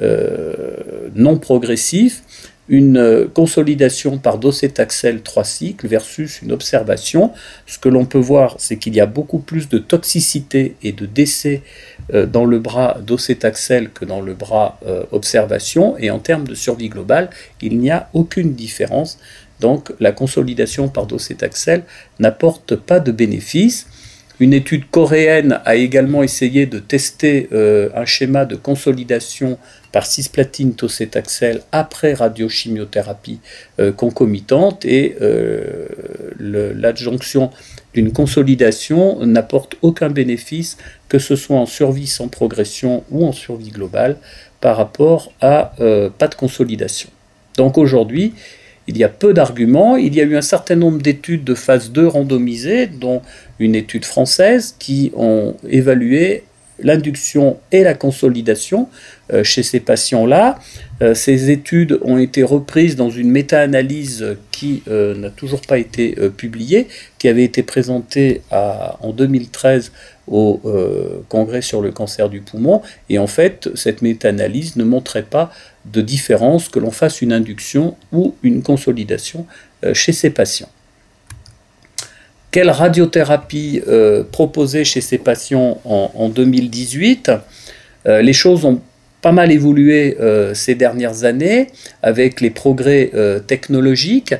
euh, 0.00 1.10
non 1.14 1.36
progressif 1.38 2.22
une 2.68 2.98
euh, 2.98 3.26
consolidation 3.26 4.16
par 4.18 4.38
docétaxel 4.38 5.22
3 5.22 5.44
cycles 5.44 5.88
versus 5.88 6.40
une 6.40 6.52
observation. 6.52 7.32
Ce 7.66 7.78
que 7.78 7.88
l'on 7.88 8.06
peut 8.06 8.18
voir, 8.18 8.54
c'est 8.58 8.76
qu'il 8.76 8.94
y 8.94 9.00
a 9.00 9.06
beaucoup 9.06 9.40
plus 9.40 9.68
de 9.68 9.78
toxicité 9.78 10.76
et 10.82 10.92
de 10.92 11.04
décès 11.04 11.62
dans 12.28 12.44
le 12.44 12.58
bras 12.58 12.98
docétaxel 13.02 13.90
que 13.90 14.04
dans 14.04 14.20
le 14.20 14.34
bras 14.34 14.78
observation. 15.10 15.96
Et 15.98 16.10
en 16.10 16.20
termes 16.20 16.46
de 16.46 16.54
survie 16.54 16.88
globale, 16.88 17.30
il 17.60 17.78
n'y 17.78 17.90
a 17.90 18.08
aucune 18.14 18.54
différence. 18.54 19.18
Donc 19.60 19.92
la 20.00 20.12
consolidation 20.12 20.88
par 20.88 21.06
docétaxel 21.06 21.84
n'apporte 22.18 22.76
pas 22.76 22.98
de 22.98 23.12
bénéfice. 23.12 23.86
Une 24.40 24.54
étude 24.54 24.88
coréenne 24.90 25.60
a 25.66 25.76
également 25.76 26.22
essayé 26.22 26.64
de 26.64 26.78
tester 26.78 27.50
euh, 27.52 27.90
un 27.94 28.06
schéma 28.06 28.46
de 28.46 28.56
consolidation 28.56 29.58
par 29.92 30.06
cisplatine 30.06 30.72
tocétaxel 30.72 31.60
après 31.72 32.14
radiochimiothérapie 32.14 33.40
euh, 33.78 33.92
concomitante 33.92 34.86
et 34.86 35.16
euh, 35.20 35.86
l'adjonction 36.38 37.50
d'une 37.92 38.12
consolidation 38.12 39.26
n'apporte 39.26 39.76
aucun 39.82 40.08
bénéfice, 40.08 40.78
que 41.10 41.18
ce 41.18 41.36
soit 41.36 41.58
en 41.58 41.66
survie 41.66 42.06
sans 42.06 42.28
progression 42.28 43.04
ou 43.10 43.26
en 43.26 43.32
survie 43.32 43.70
globale, 43.70 44.16
par 44.62 44.76
rapport 44.76 45.32
à 45.40 45.72
pas 46.18 46.28
de 46.28 46.34
consolidation. 46.34 47.08
Donc 47.56 47.78
aujourd'hui, 47.78 48.34
il 48.90 48.98
y 48.98 49.04
a 49.04 49.08
peu 49.08 49.32
d'arguments. 49.32 49.96
Il 49.96 50.14
y 50.14 50.20
a 50.20 50.24
eu 50.24 50.36
un 50.36 50.42
certain 50.42 50.74
nombre 50.74 51.00
d'études 51.00 51.44
de 51.44 51.54
phase 51.54 51.92
2 51.92 52.08
randomisées, 52.08 52.86
dont 52.88 53.22
une 53.60 53.76
étude 53.76 54.04
française, 54.04 54.74
qui 54.78 55.12
ont 55.16 55.54
évalué 55.68 56.42
l'induction 56.82 57.58
et 57.72 57.82
la 57.82 57.94
consolidation 57.94 58.88
euh, 59.32 59.44
chez 59.44 59.62
ces 59.62 59.80
patients-là. 59.80 60.58
Euh, 61.02 61.14
ces 61.14 61.50
études 61.50 61.98
ont 62.02 62.18
été 62.18 62.42
reprises 62.42 62.96
dans 62.96 63.10
une 63.10 63.30
méta-analyse 63.30 64.36
qui 64.50 64.82
euh, 64.88 65.14
n'a 65.14 65.30
toujours 65.30 65.60
pas 65.62 65.78
été 65.78 66.16
publiée, 66.36 66.88
qui 67.18 67.28
avait 67.28 67.44
été 67.44 67.62
présentée 67.62 68.42
en 68.50 69.12
2013 69.12 69.92
au 70.26 70.60
Congrès 71.28 71.62
sur 71.62 71.80
le 71.80 71.90
cancer 71.90 72.28
du 72.28 72.40
poumon. 72.40 72.82
Et 73.08 73.18
en 73.18 73.26
fait, 73.26 73.68
cette 73.74 74.00
méta-analyse 74.00 74.76
ne 74.76 74.84
montrait 74.84 75.24
pas 75.24 75.52
de 75.92 76.00
différence 76.02 76.68
que 76.68 76.78
l'on 76.78 76.90
fasse 76.92 77.20
une 77.20 77.32
induction 77.32 77.96
ou 78.12 78.34
une 78.42 78.62
consolidation 78.62 79.46
chez 79.92 80.12
ces 80.12 80.30
patients. 80.30 80.70
Quelle 82.50 82.70
radiothérapie 82.70 83.80
proposer 84.32 84.84
chez 84.84 85.00
ces 85.00 85.18
patients 85.18 85.80
en, 85.84 86.10
en 86.14 86.28
2018 86.28 87.30
Les 88.06 88.32
choses 88.32 88.64
ont 88.64 88.80
pas 89.20 89.32
mal 89.32 89.52
évolué 89.52 90.16
euh, 90.20 90.54
ces 90.54 90.74
dernières 90.74 91.24
années 91.24 91.68
avec 92.02 92.40
les 92.40 92.50
progrès 92.50 93.10
euh, 93.14 93.38
technologiques. 93.38 94.34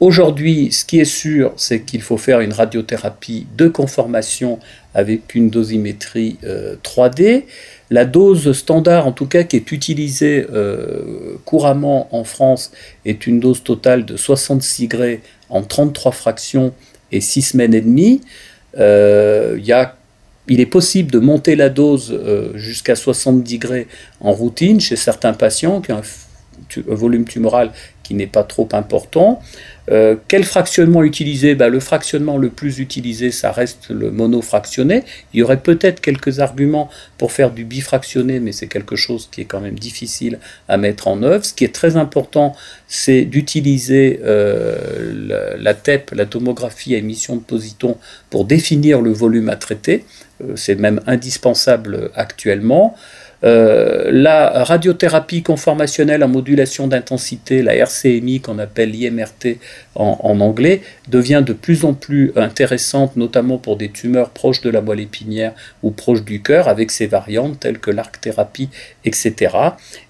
Aujourd'hui, 0.00 0.70
ce 0.70 0.84
qui 0.84 1.00
est 1.00 1.04
sûr, 1.04 1.52
c'est 1.56 1.80
qu'il 1.80 2.02
faut 2.02 2.18
faire 2.18 2.40
une 2.40 2.52
radiothérapie 2.52 3.46
de 3.56 3.66
conformation 3.66 4.60
avec 4.94 5.34
une 5.34 5.50
dosimétrie 5.50 6.38
3D. 6.84 7.22
Euh, 7.24 7.40
La 7.90 8.04
dose 8.04 8.52
standard, 8.52 9.08
en 9.08 9.12
tout 9.12 9.26
cas, 9.26 9.42
qui 9.42 9.56
est 9.56 9.72
utilisée 9.72 10.46
couramment 11.44 12.08
en 12.14 12.22
France, 12.22 12.70
est 13.04 13.26
une 13.26 13.40
dose 13.40 13.64
totale 13.64 14.04
de 14.04 14.16
66 14.16 14.86
grés 14.86 15.20
en 15.48 15.62
33 15.62 16.12
fractions 16.12 16.72
et 17.12 17.20
6 17.20 17.42
semaines 17.42 17.74
et 17.74 17.80
demie. 17.80 18.20
A 18.76 19.94
il 20.48 20.60
est 20.60 20.66
possible 20.66 21.10
de 21.10 21.18
monter 21.18 21.56
la 21.56 21.68
dose 21.68 22.10
euh, 22.12 22.56
jusqu'à 22.56 22.96
70 22.96 23.58
degrés 23.58 23.86
en 24.20 24.32
routine 24.32 24.80
chez 24.80 24.96
certains 24.96 25.34
patients 25.34 25.80
qui 25.80 25.92
ont 25.92 25.98
un, 25.98 26.94
volume 26.94 27.24
tumoral 27.24 27.70
qui 28.02 28.14
n'est 28.14 28.26
pas 28.26 28.42
trop 28.42 28.68
important. 28.72 29.40
Euh, 29.90 30.16
quel 30.28 30.44
fractionnement 30.44 31.02
utiliser? 31.02 31.54
Ben, 31.54 31.68
Le 31.68 31.80
fractionnement 31.80 32.36
le 32.36 32.50
plus 32.50 32.78
utilisé, 32.78 33.30
ça 33.30 33.52
reste 33.52 33.90
le 33.90 34.10
monofractionné. 34.10 35.04
Il 35.32 35.40
y 35.40 35.42
aurait 35.42 35.60
peut-être 35.60 36.00
quelques 36.00 36.40
arguments 36.40 36.90
pour 37.16 37.32
faire 37.32 37.50
du 37.50 37.64
bifractionné, 37.64 38.40
mais 38.40 38.52
c'est 38.52 38.66
quelque 38.66 38.96
chose 38.96 39.28
qui 39.30 39.40
est 39.40 39.44
quand 39.44 39.60
même 39.60 39.78
difficile 39.78 40.38
à 40.68 40.76
mettre 40.76 41.08
en 41.08 41.22
œuvre. 41.22 41.44
Ce 41.44 41.54
qui 41.54 41.64
est 41.64 41.74
très 41.74 41.96
important, 41.96 42.54
c'est 42.86 43.24
d'utiliser 43.24 44.20
euh, 44.24 45.56
la, 45.58 45.74
TEP, 45.74 46.10
la 46.12 46.26
tomographie 46.26 46.94
à 46.94 46.98
émission 46.98 47.36
de 47.36 47.42
positons, 47.42 47.96
pour 48.30 48.44
définir 48.44 49.00
le 49.00 49.12
volume 49.12 49.48
à 49.48 49.56
traiter. 49.56 50.04
Euh, 50.42 50.52
c'est 50.56 50.76
même 50.76 51.00
indispensable 51.06 52.10
actuellement. 52.14 52.94
Euh, 53.44 54.10
la 54.10 54.64
radiothérapie 54.64 55.42
conformationnelle 55.42 56.24
en 56.24 56.28
modulation 56.28 56.88
d'intensité, 56.88 57.62
la 57.62 57.76
RCMI 57.76 58.40
qu'on 58.40 58.58
appelle 58.58 58.90
l'IMRT 58.90 59.58
en, 59.94 60.40
anglais, 60.40 60.82
devient 61.08 61.42
de 61.44 61.52
plus 61.52 61.84
en 61.84 61.94
plus 61.94 62.32
intéressante, 62.36 63.16
notamment 63.16 63.58
pour 63.58 63.76
des 63.76 63.90
tumeurs 63.90 64.30
proches 64.30 64.60
de 64.60 64.70
la 64.70 64.80
moelle 64.80 65.00
épinière 65.00 65.52
ou 65.82 65.90
proches 65.90 66.24
du 66.24 66.42
cœur, 66.42 66.68
avec 66.68 66.90
ses 66.90 67.06
variantes 67.06 67.60
telles 67.60 67.78
que 67.78 67.90
l'arc-thérapie, 67.90 68.68
etc. 69.04 69.54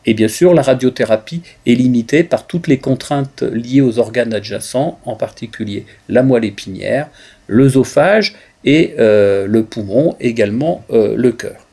Et 0.07 0.15
bien 0.15 0.29
sûr, 0.29 0.55
la 0.55 0.63
radiothérapie 0.63 1.43
est 1.67 1.75
limitée 1.75 2.25
par 2.25 2.47
toutes 2.47 2.67
les 2.67 2.79
contraintes 2.79 3.43
liées 3.43 3.83
aux 3.83 3.99
organes 3.99 4.33
adjacents, 4.33 4.99
en 5.05 5.17
particulier 5.17 5.85
la 6.09 6.23
moelle 6.23 6.45
épinière, 6.45 7.09
l'œsophage 7.47 8.35
et 8.65 8.95
euh, 8.99 9.47
le 9.47 9.65
poumon, 9.65 10.17
également 10.21 10.85
euh, 10.91 11.15
le 11.17 11.33
cœur. 11.33 11.68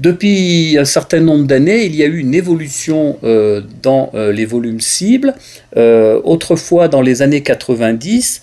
Depuis 0.00 0.78
un 0.78 0.86
certain 0.86 1.20
nombre 1.20 1.46
d'années, 1.46 1.84
il 1.84 1.94
y 1.94 2.02
a 2.02 2.06
eu 2.06 2.16
une 2.16 2.32
évolution 2.32 3.18
euh, 3.22 3.60
dans 3.82 4.10
les 4.14 4.46
volumes 4.46 4.80
cibles. 4.80 5.34
autrefois, 5.76 6.88
dans 6.88 7.02
les 7.02 7.20
années 7.20 7.42
90, 7.42 8.40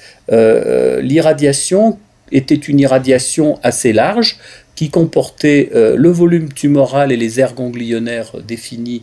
l'irradiation 1.02 1.98
était 2.32 2.56
une 2.56 2.80
irradiation 2.80 3.58
assez 3.64 3.92
large 3.92 4.38
qui 4.76 4.92
comportait 4.92 5.72
le 5.74 6.10
volume 6.10 6.54
tumoral 6.54 7.12
et 7.12 7.18
les 7.18 7.40
aires 7.40 7.56
ganglionnaires 7.56 8.34
définis 8.48 9.02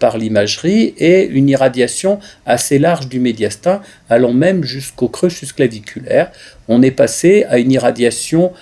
par 0.00 0.18
l'imagerie 0.18 0.94
et 0.98 1.26
une 1.26 1.48
irradiation 1.48 2.18
assez 2.44 2.80
large 2.80 3.08
du 3.08 3.20
médiastin 3.20 3.80
allant 4.10 4.32
même 4.32 4.64
jusqu'au 4.64 5.06
creux 5.06 5.28
claviculaire. 5.54 6.32
On 6.66 6.82
est 6.82 6.90
passé 6.90 7.44
à 7.48 7.58
une 7.58 7.70
irradiation 7.70 8.52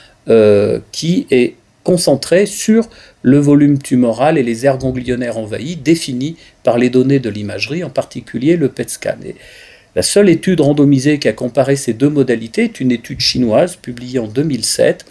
qui 0.92 1.26
est 1.30 1.54
concentrée 1.84 2.46
sur 2.46 2.88
le 3.22 3.38
volume 3.38 3.78
tumoral 3.78 4.38
et 4.38 4.42
les 4.42 4.66
aires 4.66 4.78
ganglionnaires 4.78 5.38
envahies 5.38 5.76
définies 5.76 6.36
par 6.64 6.78
les 6.78 6.90
données 6.90 7.20
de 7.20 7.30
l'imagerie, 7.30 7.84
en 7.84 7.90
particulier 7.90 8.56
le 8.56 8.68
PET 8.68 8.90
scan. 8.90 9.16
la 9.94 10.02
seule 10.02 10.28
étude 10.28 10.60
randomisée 10.60 11.18
qui 11.18 11.28
a 11.28 11.32
comparé 11.32 11.76
ces 11.76 11.92
deux 11.92 12.10
modalités 12.10 12.64
est 12.64 12.80
une 12.80 12.92
étude 12.92 13.20
chinoise 13.20 13.76
publiée 13.76 14.18
en 14.18 14.26
2007 14.26 15.04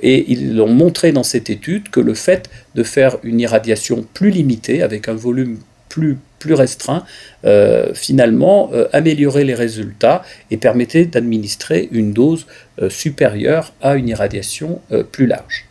et 0.00 0.32
ils 0.32 0.60
ont 0.60 0.68
montré 0.68 1.12
dans 1.12 1.22
cette 1.22 1.50
étude 1.50 1.90
que 1.90 2.00
le 2.00 2.14
fait 2.14 2.48
de 2.74 2.82
faire 2.82 3.18
une 3.22 3.40
irradiation 3.40 4.06
plus 4.14 4.30
limitée, 4.30 4.82
avec 4.82 5.08
un 5.08 5.14
volume 5.14 5.58
plus, 5.88 6.16
plus 6.38 6.54
restreint, 6.54 7.04
euh, 7.44 7.92
finalement 7.92 8.70
euh, 8.72 8.88
améliorait 8.92 9.44
les 9.44 9.54
résultats 9.54 10.22
et 10.50 10.56
permettait 10.56 11.04
d'administrer 11.04 11.88
une 11.92 12.14
dose 12.14 12.46
euh, 12.80 12.88
supérieure 12.88 13.74
à 13.82 13.96
une 13.96 14.08
irradiation 14.08 14.80
plus 15.10 15.26
large. 15.26 15.66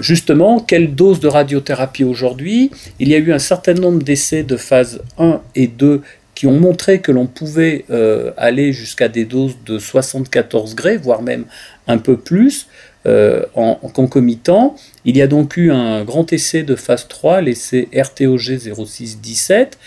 Justement, 0.00 0.60
quelle 0.60 0.94
dose 0.94 1.20
de 1.20 1.28
radiothérapie 1.28 2.04
aujourd'hui? 2.04 2.70
Il 2.98 3.08
y 3.08 3.14
a 3.14 3.18
eu 3.18 3.32
un 3.32 3.38
certain 3.38 3.74
nombre 3.74 4.02
d'essais 4.02 4.42
de 4.42 4.56
phase 4.56 5.02
1 5.18 5.40
et 5.54 5.66
2 5.66 6.02
qui 6.34 6.46
ont 6.46 6.58
montré 6.58 7.00
que 7.00 7.12
l'on 7.12 7.26
pouvait 7.26 7.84
aller 8.36 8.72
jusqu'à 8.72 9.08
des 9.08 9.24
doses 9.24 9.56
de 9.64 9.78
74 9.78 10.74
grés, 10.74 10.96
voire 10.96 11.22
même 11.22 11.44
un 11.86 11.98
peu 11.98 12.16
plus. 12.16 12.66
Euh, 13.06 13.44
en, 13.54 13.74
concomitant. 13.74 14.76
Il 15.04 15.18
y 15.18 15.20
a 15.20 15.26
donc 15.26 15.58
eu 15.58 15.70
un 15.70 16.04
grand 16.04 16.32
essai 16.32 16.62
de 16.62 16.74
phase 16.74 17.06
3, 17.06 17.42
l'essai 17.42 17.86
RTOG 17.94 18.56
0617, 18.56 19.78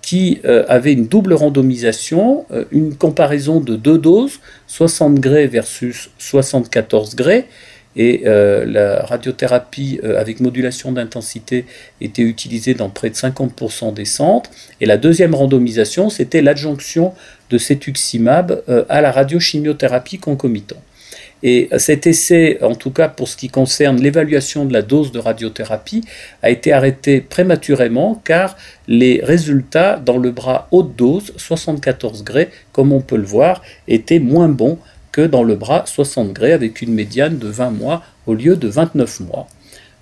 qui 0.00 0.40
avait 0.68 0.92
une 0.92 1.08
double 1.08 1.34
randomisation, 1.34 2.46
une 2.70 2.94
comparaison 2.94 3.58
de 3.58 3.74
deux 3.74 3.98
doses, 3.98 4.38
60 4.68 5.16
grés 5.16 5.48
versus 5.48 6.10
74 6.18 7.16
grés, 7.16 7.46
et 8.00 8.22
la 8.24 9.04
radiothérapie 9.04 10.00
avec 10.02 10.40
modulation 10.40 10.90
d'intensité 10.90 11.66
était 12.00 12.22
utilisée 12.22 12.72
dans 12.72 12.88
près 12.88 13.10
de 13.10 13.14
50% 13.14 13.92
des 13.92 14.06
centres. 14.06 14.50
Et 14.80 14.86
la 14.86 14.96
deuxième 14.96 15.34
randomisation, 15.34 16.08
c'était 16.08 16.40
l'adjonction 16.40 17.12
de 17.50 17.58
cetuximab 17.58 18.62
à 18.88 19.00
la 19.02 19.12
radiochimiothérapie 19.12 20.16
concomitante. 20.18 20.78
Et 21.42 21.68
cet 21.76 22.06
essai, 22.06 22.58
en 22.62 22.74
tout 22.74 22.90
cas 22.90 23.08
pour 23.08 23.28
ce 23.28 23.36
qui 23.36 23.48
concerne 23.48 24.00
l'évaluation 24.00 24.64
de 24.64 24.72
la 24.72 24.82
dose 24.82 25.12
de 25.12 25.18
radiothérapie, 25.18 26.02
a 26.42 26.48
été 26.48 26.72
arrêté 26.72 27.20
prématurément 27.20 28.20
car 28.24 28.56
les 28.88 29.20
résultats 29.22 29.96
dans 29.96 30.18
le 30.18 30.30
bras 30.30 30.68
haute 30.70 30.96
dose, 30.96 31.32
74 31.36 32.24
grés, 32.24 32.48
comme 32.72 32.92
on 32.92 33.00
peut 33.00 33.16
le 33.16 33.24
voir, 33.24 33.62
étaient 33.88 34.18
moins 34.18 34.48
bons 34.48 34.78
que 35.12 35.22
dans 35.22 35.42
le 35.42 35.54
bras 35.56 35.84
60 35.86 36.32
grés 36.32 36.52
avec 36.52 36.82
une 36.82 36.92
médiane 36.92 37.38
de 37.38 37.48
20 37.48 37.70
mois 37.70 38.02
au 38.26 38.34
lieu 38.34 38.56
de 38.56 38.68
29 38.68 39.20
mois. 39.20 39.48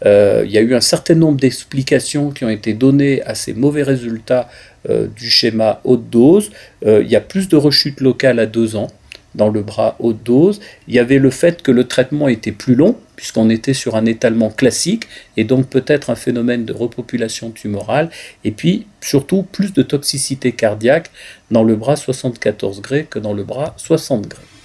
Euh, 0.07 0.43
il 0.45 0.53
y 0.53 0.59
a 0.59 0.61
eu 0.61 0.75
un 0.75 0.81
certain 0.81 1.15
nombre 1.15 1.41
d'explications 1.41 2.31
qui 2.31 2.45
ont 2.45 2.49
été 2.49 2.73
données 2.73 3.23
à 3.23 3.35
ces 3.35 3.55
mauvais 3.55 3.83
résultats 3.83 4.49
euh, 4.89 5.09
du 5.09 5.29
schéma 5.29 5.81
haute 5.85 6.09
dose. 6.09 6.51
Euh, 6.87 7.03
il 7.03 7.11
y 7.11 7.17
a 7.17 7.21
plus 7.21 7.49
de 7.49 7.57
rechutes 7.57 8.01
locales 8.01 8.39
à 8.39 8.47
2 8.47 8.77
ans 8.77 8.89
dans 9.35 9.49
le 9.49 9.63
bras 9.63 9.97
haute 9.99 10.23
dose. 10.23 10.61
Il 10.87 10.95
y 10.95 10.99
avait 10.99 11.19
le 11.19 11.31
fait 11.31 11.63
que 11.63 11.71
le 11.71 11.85
traitement 11.85 12.29
était 12.29 12.53
plus 12.53 12.75
long, 12.75 12.97
puisqu'on 13.17 13.51
était 13.51 13.75
sur 13.75 13.97
un 13.97 14.07
étalement 14.07 14.51
classique, 14.51 15.05
et 15.37 15.45
donc 15.45 15.69
peut-être 15.69 16.11
un 16.11 16.15
phénomène 16.15 16.65
de 16.65 16.73
repopulation 16.73 17.51
tumorale, 17.51 18.11
et 18.45 18.53
puis 18.53 18.87
surtout 19.01 19.43
plus 19.43 19.73
de 19.73 19.83
toxicité 19.83 20.53
cardiaque 20.53 21.11
dans 21.51 21.63
le 21.65 21.77
bras 21.77 21.97
74 21.97 22.81
grés 22.81 23.07
que 23.09 23.19
dans 23.19 23.33
le 23.33 23.45
bras 23.45 23.75
60 23.77 24.29
grés. 24.29 24.58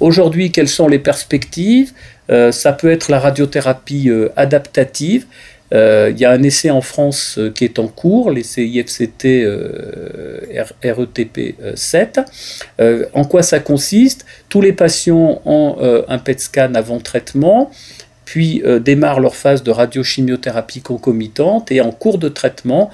Aujourd'hui, 0.00 0.52
quelles 0.52 0.68
sont 0.68 0.88
les 0.88 0.98
perspectives? 0.98 1.92
Euh, 2.30 2.52
Ça 2.52 2.72
peut 2.72 2.90
être 2.90 3.10
la 3.10 3.18
radiothérapie 3.18 4.10
euh, 4.10 4.28
adaptative, 4.36 5.26
euh, 5.74 6.10
il 6.10 6.18
y 6.18 6.24
a 6.24 6.30
un 6.30 6.42
essai 6.42 6.70
en 6.70 6.80
France 6.80 7.38
qui 7.54 7.64
est 7.64 7.78
en 7.78 7.88
cours, 7.88 8.30
l'essai 8.30 8.64
IFCT 8.64 9.44
RETP 10.82 11.56
7. 11.74 12.20
en 13.12 13.24
quoi 13.24 13.42
ça 13.42 13.60
consiste? 13.60 14.24
Tous 14.48 14.62
les 14.62 14.72
patients 14.72 15.42
ont 15.44 15.76
un 16.08 16.18
PET 16.18 16.40
scan 16.40 16.72
avant 16.74 17.00
traitement, 17.00 17.70
puis 18.24 18.62
démarrent 18.80 19.20
leur 19.20 19.34
phase 19.34 19.62
de 19.62 19.70
radiochimiothérapie 19.70 20.80
concomitante 20.80 21.70
et 21.70 21.82
en 21.82 21.90
cours 21.90 22.16
de 22.16 22.30
traitement, 22.30 22.88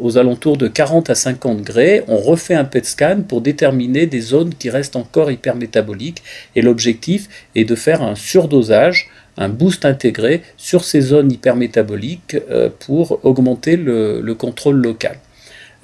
aux 0.00 0.18
alentours 0.18 0.56
de 0.56 0.68
40 0.68 1.10
à 1.10 1.14
50 1.14 1.58
degrés, 1.58 2.04
on 2.08 2.16
refait 2.16 2.54
un 2.54 2.64
PET 2.64 2.84
scan 2.84 3.22
pour 3.26 3.40
déterminer 3.40 4.06
des 4.06 4.20
zones 4.20 4.54
qui 4.54 4.70
restent 4.70 4.96
encore 4.96 5.30
hypermétaboliques 5.30 6.22
et 6.56 6.62
l'objectif 6.62 7.28
est 7.54 7.64
de 7.64 7.74
faire 7.74 8.02
un 8.02 8.14
surdosage 8.14 9.10
un 9.36 9.48
boost 9.48 9.84
intégré 9.84 10.42
sur 10.56 10.84
ces 10.84 11.00
zones 11.00 11.32
hypermétaboliques 11.32 12.36
euh, 12.50 12.68
pour 12.86 13.24
augmenter 13.24 13.76
le, 13.76 14.34
contrôle 14.34 14.76
local. 14.76 15.18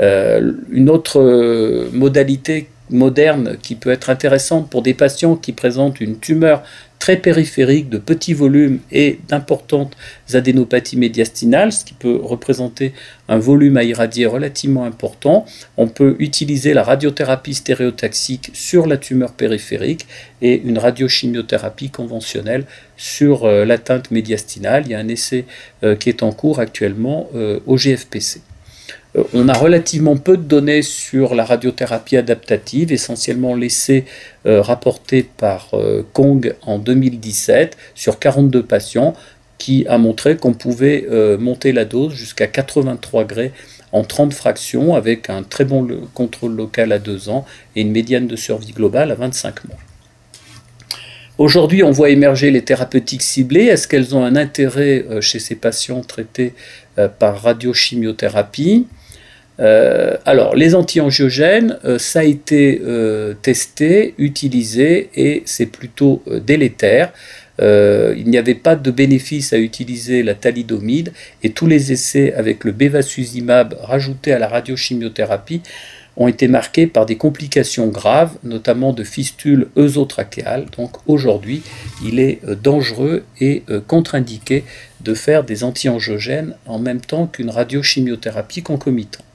Euh, 0.00 0.52
une 0.70 0.88
autre 0.88 1.20
euh, 1.20 1.90
modalité 1.92 2.68
moderne 2.90 3.56
qui 3.62 3.74
peut 3.74 3.90
être 3.90 4.10
intéressante 4.10 4.68
pour 4.68 4.82
des 4.82 4.94
patients 4.94 5.36
qui 5.36 5.52
présentent 5.52 6.00
une 6.00 6.18
tumeur 6.18 6.62
très 7.00 7.16
périphérique 7.16 7.88
de 7.88 7.98
petit 7.98 8.34
volume 8.34 8.78
et 8.92 9.18
d'importantes 9.26 9.96
adénopathies 10.32 10.98
médiastinales, 10.98 11.72
ce 11.72 11.84
qui 11.84 11.94
peut 11.94 12.20
représenter 12.22 12.92
un 13.28 13.38
volume 13.38 13.78
à 13.78 13.82
irradier 13.82 14.26
relativement 14.26 14.84
important. 14.84 15.46
On 15.78 15.88
peut 15.88 16.14
utiliser 16.18 16.74
la 16.74 16.84
radiothérapie 16.84 17.54
stéréotaxique 17.54 18.50
sur 18.52 18.86
la 18.86 18.98
tumeur 18.98 19.32
périphérique 19.32 20.06
et 20.42 20.60
une 20.62 20.78
radiochimiothérapie 20.78 21.90
conventionnelle 21.90 22.66
sur 22.96 23.44
euh, 23.44 23.64
l'atteinte 23.64 24.10
médiastinale. 24.10 24.82
Il 24.84 24.92
y 24.92 24.94
a 24.94 24.98
un 24.98 25.08
essai 25.08 25.46
euh, 25.82 25.96
qui 25.96 26.10
est 26.10 26.22
en 26.22 26.32
cours 26.32 26.60
actuellement 26.60 27.30
euh, 27.34 27.60
au 27.66 27.76
GFPC. 27.76 28.42
Euh, 29.16 29.24
on 29.32 29.48
a 29.48 29.54
relativement 29.54 30.16
peu 30.16 30.36
de 30.36 30.42
données 30.42 30.82
sur 30.82 31.34
la 31.34 31.44
radiothérapie 31.44 32.16
adaptative, 32.16 32.92
essentiellement 32.92 33.54
l'essai 33.54 34.04
euh, 34.46 34.62
par 35.36 35.68
euh, 35.74 36.02
Kong 36.12 36.54
en 36.62 36.78
2017 36.78 37.76
sur 37.94 38.18
42 38.18 38.62
patients 38.62 39.14
qui 39.58 39.86
a 39.88 39.98
montré 39.98 40.38
qu'on 40.38 40.54
pouvait 40.54 41.06
monter 41.38 41.72
la 41.72 41.84
dose 41.84 42.14
jusqu'à 42.14 42.46
83 42.46 43.24
grés 43.24 43.52
en 43.92 44.04
30 44.04 44.32
fractions 44.32 44.94
avec 44.94 45.28
un 45.28 45.42
très 45.42 45.66
bon 45.66 45.86
contrôle 46.14 46.56
local 46.56 46.92
à 46.92 46.98
2 46.98 47.28
ans 47.28 47.44
et 47.76 47.82
une 47.82 47.90
médiane 47.90 48.26
de 48.26 48.36
survie 48.36 48.72
globale 48.72 49.10
à 49.10 49.16
25 49.16 49.66
mois. 49.66 49.76
Aujourd'hui, 51.36 51.82
on 51.82 51.90
voit 51.90 52.08
émerger 52.08 52.50
les 52.50 52.62
thérapeutiques 52.62 53.20
ciblées. 53.20 53.64
Est-ce 53.64 53.86
qu'elles 53.86 54.16
ont 54.16 54.24
un 54.24 54.34
intérêt 54.34 55.04
chez 55.20 55.38
ces 55.38 55.56
patients 55.56 56.00
traités 56.00 56.54
par 57.18 57.42
radiochimiothérapie? 57.42 58.86
Euh, 59.60 60.16
alors, 60.24 60.56
les 60.56 60.74
anti-angiogènes, 60.74 61.78
euh, 61.84 61.98
ça 61.98 62.20
a 62.20 62.24
été 62.24 62.80
euh, 62.84 63.34
testé, 63.34 64.14
utilisé, 64.16 65.10
et 65.14 65.42
c'est 65.44 65.66
plutôt 65.66 66.22
délétère. 66.46 67.12
il 67.62 68.24
n'y 68.26 68.38
avait 68.38 68.54
pas 68.54 68.74
de 68.74 68.90
bénéfice 68.90 69.52
à 69.52 69.58
utiliser 69.58 70.22
la 70.22 70.34
thalidomide, 70.34 71.12
et 71.42 71.50
tous 71.50 71.66
les 71.66 71.92
essais 71.92 72.32
avec 72.32 72.64
le 72.64 72.72
bevacizumab 72.72 73.76
rajouté 73.82 74.32
à 74.32 74.38
la 74.38 74.48
radiochimiothérapie 74.48 75.60
ont 76.16 76.26
été 76.26 76.48
marqués 76.48 76.86
par 76.86 77.04
des 77.06 77.16
complications 77.16 77.88
graves, 77.88 78.36
notamment 78.44 78.94
de 78.94 79.04
fistules 79.04 79.68
œsotrachéales. 79.76 80.66
Donc 80.76 80.92
aujourd'hui, 81.06 81.62
il 82.02 82.18
est 82.18 82.40
dangereux 82.62 83.24
et 83.40 83.62
contre-indiqué 83.86 84.64
de 85.02 85.14
faire 85.14 85.44
des 85.44 85.62
anti-angiogènes 85.62 86.54
en 86.66 86.78
même 86.78 87.00
temps 87.00 87.26
qu'une 87.26 87.50
radiochimiothérapie 87.50 88.62
concomitante. 88.62 89.29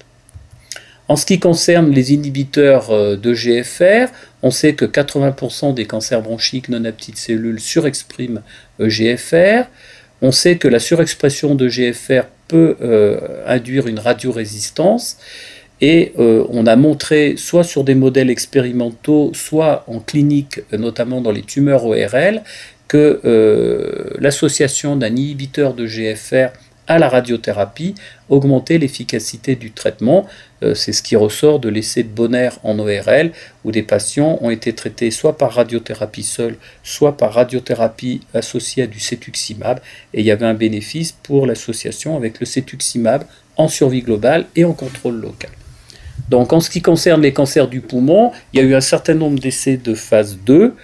En 1.08 1.15
ce 1.15 1.26
qui 1.26 1.39
concerne 1.39 1.91
les 1.91 2.13
inhibiteurs 2.13 2.89
euh, 2.89 3.15
de 3.15 3.34
GFR, 3.34 4.12
on 4.41 4.50
sait 4.50 4.74
que 4.74 4.86
80% 4.86 5.74
des 5.74 5.86
cancers 5.86 6.22
bronchiques 6.22 6.70
non 6.70 6.84
à 6.86 6.91
petites 6.91 7.18
cellules 7.18 7.60
surexpriment 7.60 8.41
EGFR. 8.80 9.65
On 10.22 10.32
sait 10.32 10.58
que 10.58 10.68
la 10.68 10.80
surexpression 10.80 11.54
de 11.54 11.68
GFR 11.68 12.24
peut 12.48 12.78
euh, 12.82 13.44
induire 13.46 13.88
une 13.88 14.00
radiorésistance. 14.00 15.18
Et 15.82 16.13
euh, 16.18 16.46
on 16.50 16.65
a 16.65 16.76
montré, 16.76 17.36
soit 17.38 17.63
sur 17.63 17.84
des 17.84 17.96
modèles 17.96 18.30
expérimentaux, 18.30 19.32
soit 19.36 19.84
en 19.88 20.00
clinique, 20.00 20.62
notamment 20.72 21.22
dans 21.22 21.32
les 21.32 21.41
tumeurs 21.41 21.86
ORL, 21.86 22.41
que 22.88 23.20
l'association 24.20 24.96
d'un 24.96 25.10
inhibiteur 25.10 25.74
de 25.74 25.86
GFR 25.88 26.52
à 26.88 27.00
la 27.00 27.10
radiothérapie 27.10 27.95
augmenter 28.30 28.78
l'efficacité 28.78 29.56
du 29.56 29.71
traitement. 29.71 30.26
Euh, 30.63 30.76
c'est 30.76 30.93
ce 30.93 31.04
qui 31.04 31.15
ressort 31.15 31.60
de 31.60 31.69
l'essai 31.69 32.04
de 32.04 32.10
Bonner 32.10 32.50
en 32.63 32.80
ORL, 32.80 33.32
où 33.63 33.71
des 33.71 33.84
patients 33.84 34.38
ont 34.41 34.50
été 34.50 34.74
traités 34.74 35.12
soit 35.12 35.38
par 35.38 35.54
radiothérapie 35.54 36.24
seule, 36.24 36.58
soit 36.84 37.17
par 37.17 37.34
radiothérapie 37.34 38.21
associée 38.34 38.84
à 38.84 38.88
du 38.88 39.00
cetuximab, 39.00 39.80
et 40.13 40.21
il 40.21 40.26
y 40.26 40.32
avait 40.32 40.45
un 40.45 40.54
bénéfice 40.54 41.12
pour 41.12 41.45
l'association 41.45 42.15
avec 42.17 42.39
le 42.39 42.45
cetuximab 42.45 43.24
en 43.58 43.67
survie 43.67 44.02
globale 44.02 44.45
et 44.56 44.65
en 44.65 44.74
contrôle 44.74 45.15
local. 45.15 45.52
Donc 46.30 46.54
en 46.54 46.60
ce 46.60 46.69
qui 46.69 46.82
concerne 46.82 47.21
les 47.21 47.34
cancers 47.34 47.67
du 47.67 47.82
poumon, 47.82 48.32
il 48.54 48.60
y 48.60 48.63
a 48.63 48.65
eu 48.65 48.74
un 48.74 48.82
certain 48.82 49.13
nombre 49.13 49.39
d'essais 49.39 49.78
de 49.78 49.93
phase 49.93 50.38
2 50.45 50.76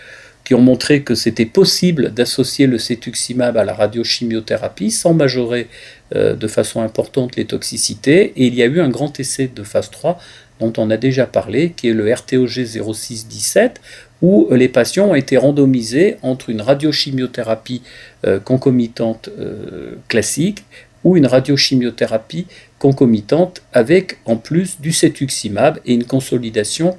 qui 0.52 0.56
ont 0.56 0.60
montré 0.60 1.02
que 1.02 1.16
c'était 1.16 1.46
possible 1.46 2.14
d'associer 2.14 2.68
le 2.68 2.78
cetuximab 2.78 3.56
à 3.56 3.64
la 3.64 3.74
radiochimiothérapie 3.74 4.92
sans 4.92 5.14
majorer 5.14 5.70
euh, 6.14 6.36
de 6.36 6.48
façon 6.50 6.82
importante 6.82 7.38
les 7.38 7.46
toxicités. 7.46 8.34
Et 8.36 8.48
il 8.48 8.56
y 8.56 8.62
a 8.62 8.66
eu 8.66 8.82
un 8.82 8.90
grand 8.90 9.18
essai 9.18 9.48
de 9.48 9.64
phase 9.64 9.90
3 9.92 10.20
dont 10.60 10.74
on 10.76 10.90
a 10.90 10.98
déjà 10.98 11.26
parlé, 11.26 11.72
qui 11.74 11.88
est 11.88 11.94
le 11.94 12.14
RTOG 12.14 12.66
0617, 12.66 13.80
où 14.22 14.50
les 14.52 14.68
patients 14.68 15.12
ont 15.12 15.16
été 15.16 15.38
randomisés 15.38 16.18
entre 16.22 16.50
une 16.50 16.60
radiochimiothérapie 16.60 17.82
euh, 18.28 18.42
concomitante 18.42 19.30
euh, 19.40 19.96
classique 20.10 20.66
ou 21.06 21.16
une 21.16 21.28
radiochimiothérapie 21.28 22.46
concomitante 22.78 23.62
avec 23.72 24.18
en 24.26 24.36
plus 24.36 24.82
du 24.82 24.92
cetuximab 24.92 25.80
et 25.86 25.94
une 25.94 26.04
consolidation 26.04 26.98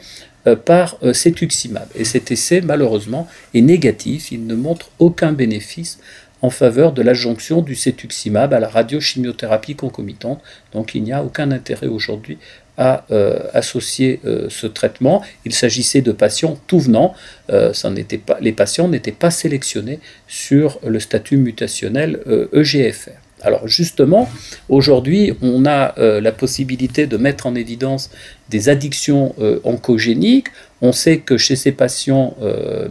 par 0.57 0.99
euh, 1.03 1.13
cetuximab. 1.13 1.89
Et 1.95 2.05
cet 2.05 2.31
essai, 2.31 2.61
malheureusement, 2.61 3.29
est 3.55 3.61
négatif. 3.61 4.33
Il 4.33 4.47
ne 4.47 4.55
montre 4.55 4.91
aucun 4.99 5.33
bénéfice 5.33 5.99
en 6.41 6.51
faveur 6.51 6.93
de 6.93 7.03
l'adjonction 7.03 7.63
du 7.63 7.77
cetuximab 7.77 8.53
à 8.53 8.59
la 8.59 8.69
radiochimiothérapie 8.69 9.77
concomitante. 9.77 10.41
Donc 10.73 10.95
il 10.97 11.05
n'y 11.05 11.13
a 11.13 11.23
aucun 11.23 11.53
intérêt 11.53 11.87
aujourd'hui 11.87 12.39
à 12.77 13.05
euh, 13.13 13.39
associer 13.53 14.21
ce 14.49 14.67
traitement. 14.67 15.23
Il 15.45 15.53
s'agissait 15.53 16.01
de 16.01 16.11
patients 16.11 16.59
tout 16.67 16.81
venant. 16.81 17.15
ça 17.49 17.93
pas, 18.27 18.39
les 18.41 18.53
patients 18.53 18.89
n'étaient 18.89 19.13
pas 19.13 19.31
sélectionnés 19.31 20.01
sur 20.27 20.81
le 20.85 20.99
statut 20.99 21.37
mutationnel 21.37 22.19
EGFR. 22.53 23.13
Alors 23.43 23.67
justement, 23.67 24.29
aujourd'hui, 24.69 25.33
on 25.43 25.67
a 25.67 25.95
la 25.99 26.33
possibilité 26.33 27.07
de 27.07 27.17
mettre 27.17 27.47
en 27.47 27.55
évidence 27.55 28.11
des 28.51 28.69
addictions 28.69 29.35
oncogéniques. 29.65 30.47
On 30.81 30.93
sait 30.93 31.19
que 31.19 31.37
chez 31.37 31.57
ces 31.57 31.73
patients 31.73 32.37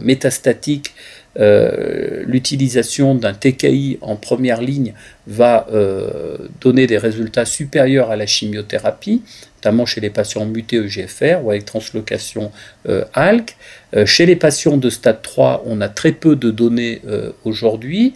métastatiques, 0.00 0.92
euh, 1.38 2.24
l'utilisation 2.26 3.14
d'un 3.14 3.32
TKI 3.32 3.98
en 4.02 4.16
première 4.16 4.60
ligne 4.60 4.92
va 5.26 5.66
euh, 5.72 6.36
donner 6.60 6.86
des 6.86 6.98
résultats 6.98 7.46
supérieurs 7.46 8.10
à 8.10 8.16
la 8.16 8.26
chimiothérapie, 8.26 9.22
notamment 9.56 9.86
chez 9.86 10.02
les 10.02 10.10
patients 10.10 10.44
mutés 10.44 10.76
EGFR 10.76 11.42
ou 11.42 11.50
avec 11.50 11.64
translocation 11.64 12.52
euh, 12.88 13.04
ALK. 13.14 13.56
chez 14.04 14.26
les 14.26 14.36
patients 14.36 14.76
de 14.76 14.90
stade 14.90 15.22
3, 15.22 15.62
on 15.66 15.80
a 15.80 15.88
très 15.88 16.12
peu 16.12 16.36
de 16.36 16.50
données 16.50 17.02
aujourd'hui. 17.44 18.14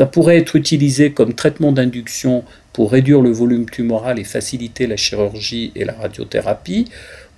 Ça 0.00 0.06
pourrait 0.06 0.38
être 0.38 0.56
utilisé 0.56 1.12
comme 1.12 1.34
traitement 1.34 1.72
d'induction 1.72 2.42
pour 2.72 2.90
réduire 2.90 3.20
le 3.20 3.30
volume 3.32 3.68
tumoral 3.68 4.18
et 4.18 4.24
faciliter 4.24 4.86
la 4.86 4.96
chirurgie 4.96 5.72
et 5.76 5.84
la 5.84 5.92
radiothérapie 5.92 6.86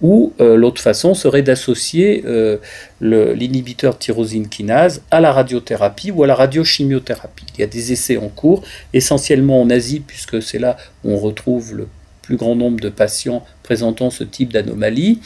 ou 0.01 0.33
euh, 0.41 0.55
l'autre 0.57 0.81
façon 0.81 1.15
serait 1.15 1.43
d'associer 1.43 2.23
euh, 2.25 2.59
l'inhibiteur 3.01 3.99
tyrosine 3.99 4.49
kinase 4.49 5.03
à 5.11 5.21
la 5.21 5.33
radiothérapie 5.33 6.13
ou 6.13 6.23
à 6.23 6.29
la 6.29 6.37
radiochimiothérapie. 6.37 7.47
Il 7.57 7.63
y 7.63 7.65
a 7.65 7.67
des 7.67 7.91
essais 7.91 8.17
en 8.17 8.29
cours, 8.29 8.63
essentiellement 8.93 9.61
en 9.61 9.69
Asie, 9.69 9.99
puisque 9.99 10.41
c'est 10.41 10.61
là 10.61 10.77
où 11.03 11.11
on 11.11 11.19
retrouve 11.19 11.75
le 11.75 11.89
plus 12.23 12.37
grand 12.37 12.55
nombre 12.55 12.79
de 12.79 12.91
patients 12.91 13.45
présentant 13.65 14.11
ce 14.11 14.23
type 14.23 14.53
d'anomalie. 14.53 15.19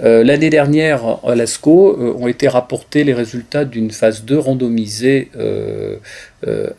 Euh, 0.00 0.22
l'année 0.22 0.50
dernière, 0.50 1.18
à 1.24 1.34
l'ASCO, 1.34 1.96
ont 2.18 2.28
été 2.28 2.48
rapportés 2.48 3.04
les 3.04 3.14
résultats 3.14 3.64
d'une 3.64 3.90
phase 3.90 4.24
2 4.24 4.38
randomisée 4.38 5.30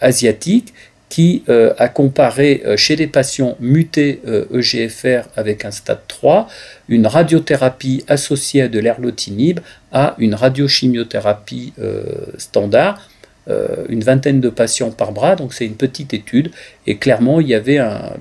asiatique 0.02 0.74
qui 1.10 1.44
euh, 1.50 1.74
a 1.78 1.90
comparé 1.90 2.62
euh, 2.66 2.78
chez 2.78 2.96
les 2.96 3.08
patients 3.08 3.58
mutés 3.60 4.22
EGFR 4.54 5.06
euh, 5.06 5.20
e 5.20 5.24
avec 5.36 5.66
un 5.66 5.72
stade 5.72 6.02
3 6.08 6.48
une 6.88 7.08
radiothérapie 7.08 8.06
associée 8.08 8.62
à 8.62 8.68
de 8.68 8.80
l'erlotinib 8.80 9.60
à 9.92 10.16
une 10.20 10.36
radiochimiothérapie 10.36 11.74
standard, 12.38 13.10
une 13.90 14.04
vingtaine 14.04 14.40
de 14.40 14.50
patients 14.50 14.92
par 14.92 15.12
bras, 15.12 15.36
donc 15.36 15.54
c'est 15.54 15.66
une 15.66 15.76
petite 15.76 16.14
étude, 16.14 16.52
et 16.86 16.98
clairement 16.98 17.40
il 17.40 17.48
y 17.48 17.56
avait 17.56 17.80
un 17.80 18.14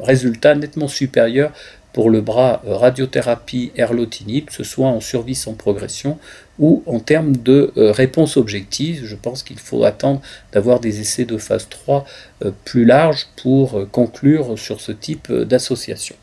résultat 0.00 0.56
nettement 0.56 0.88
supérieur 0.88 1.52
pour 1.94 2.10
le 2.10 2.20
bras 2.20 2.60
radiothérapie 2.66 3.70
erlotinib, 3.76 4.46
que 4.46 4.52
ce 4.52 4.64
soit 4.64 4.88
en 4.88 5.00
survie 5.00 5.36
sans 5.36 5.54
progression 5.54 6.18
ou 6.58 6.82
en 6.86 6.98
termes 6.98 7.36
de 7.36 7.72
euh, 7.76 7.92
réponse 7.92 8.36
objective. 8.36 9.06
Je 9.06 9.14
pense 9.14 9.42
qu'il 9.44 9.60
faut 9.60 9.84
attendre 9.84 10.20
d'avoir 10.52 10.80
des 10.80 11.00
essais 11.00 11.24
de 11.24 11.38
phase 11.38 11.68
3 11.68 12.04
euh, 12.44 12.50
plus 12.64 12.84
larges 12.84 13.28
pour 13.40 13.78
euh, 13.78 13.88
conclure 13.90 14.58
sur 14.58 14.80
ce 14.80 14.90
type 14.90 15.32
d'association. 15.32 16.16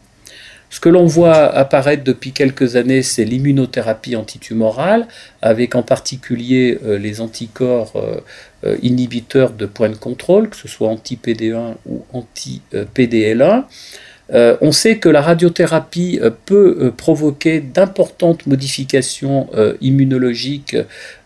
Ce 0.70 0.80
que 0.80 0.90
l'on 0.90 1.06
voit 1.06 1.54
apparaître 1.54 2.04
depuis 2.04 2.32
quelques 2.34 2.76
années, 2.76 3.02
c'est 3.02 3.26
l'immunothérapie 3.26 4.16
antitumorale, 4.16 5.08
avec 5.42 5.76
en 5.76 5.84
particulier 5.84 6.80
les 6.82 7.20
anticorps 7.20 8.02
inhibiteurs 8.82 9.52
de 9.52 9.66
point 9.66 9.90
de 9.90 9.98
contrôle, 9.98 10.50
que 10.50 10.56
ce 10.56 10.70
soit 10.70 10.88
anti-PD1 10.88 11.74
ou 11.86 12.06
anti-PDL1. 12.14 13.66
Euh, 14.34 14.56
on 14.62 14.72
sait 14.72 14.98
que 14.98 15.10
la 15.10 15.22
radiothérapie 15.22 16.20
euh, 16.22 16.30
peut 16.46 16.78
euh, 16.80 16.92
provoquer 16.92 17.60
d'importantes 17.60 18.48
modifications 18.48 19.50
immunologiques 19.82 20.78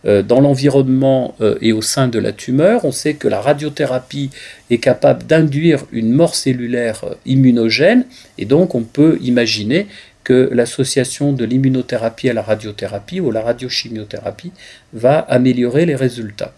dans 0.03 0.39
l'environnement 0.39 1.35
et 1.61 1.73
au 1.73 1.81
sein 1.81 2.07
de 2.07 2.19
la 2.19 2.31
tumeur. 2.31 2.85
On 2.85 2.91
sait 2.91 3.15
que 3.15 3.27
la 3.27 3.41
radiothérapie 3.41 4.29
est 4.69 4.77
capable 4.77 5.23
d'induire 5.23 5.83
une 5.91 6.11
mort 6.11 6.35
cellulaire 6.35 7.03
immunogène 7.25 8.05
et 8.37 8.45
donc 8.45 8.75
on 8.75 8.83
peut 8.83 9.17
imaginer 9.21 9.87
que 10.23 10.49
l'association 10.51 11.33
de 11.33 11.45
l'immunothérapie 11.45 12.29
à 12.29 12.33
la 12.33 12.41
radiothérapie 12.41 13.19
ou 13.19 13.31
la 13.31 13.41
radiochimiothérapie 13.41 14.51
va 14.93 15.19
améliorer 15.19 15.85
les 15.85 15.95
résultats. 15.95 16.53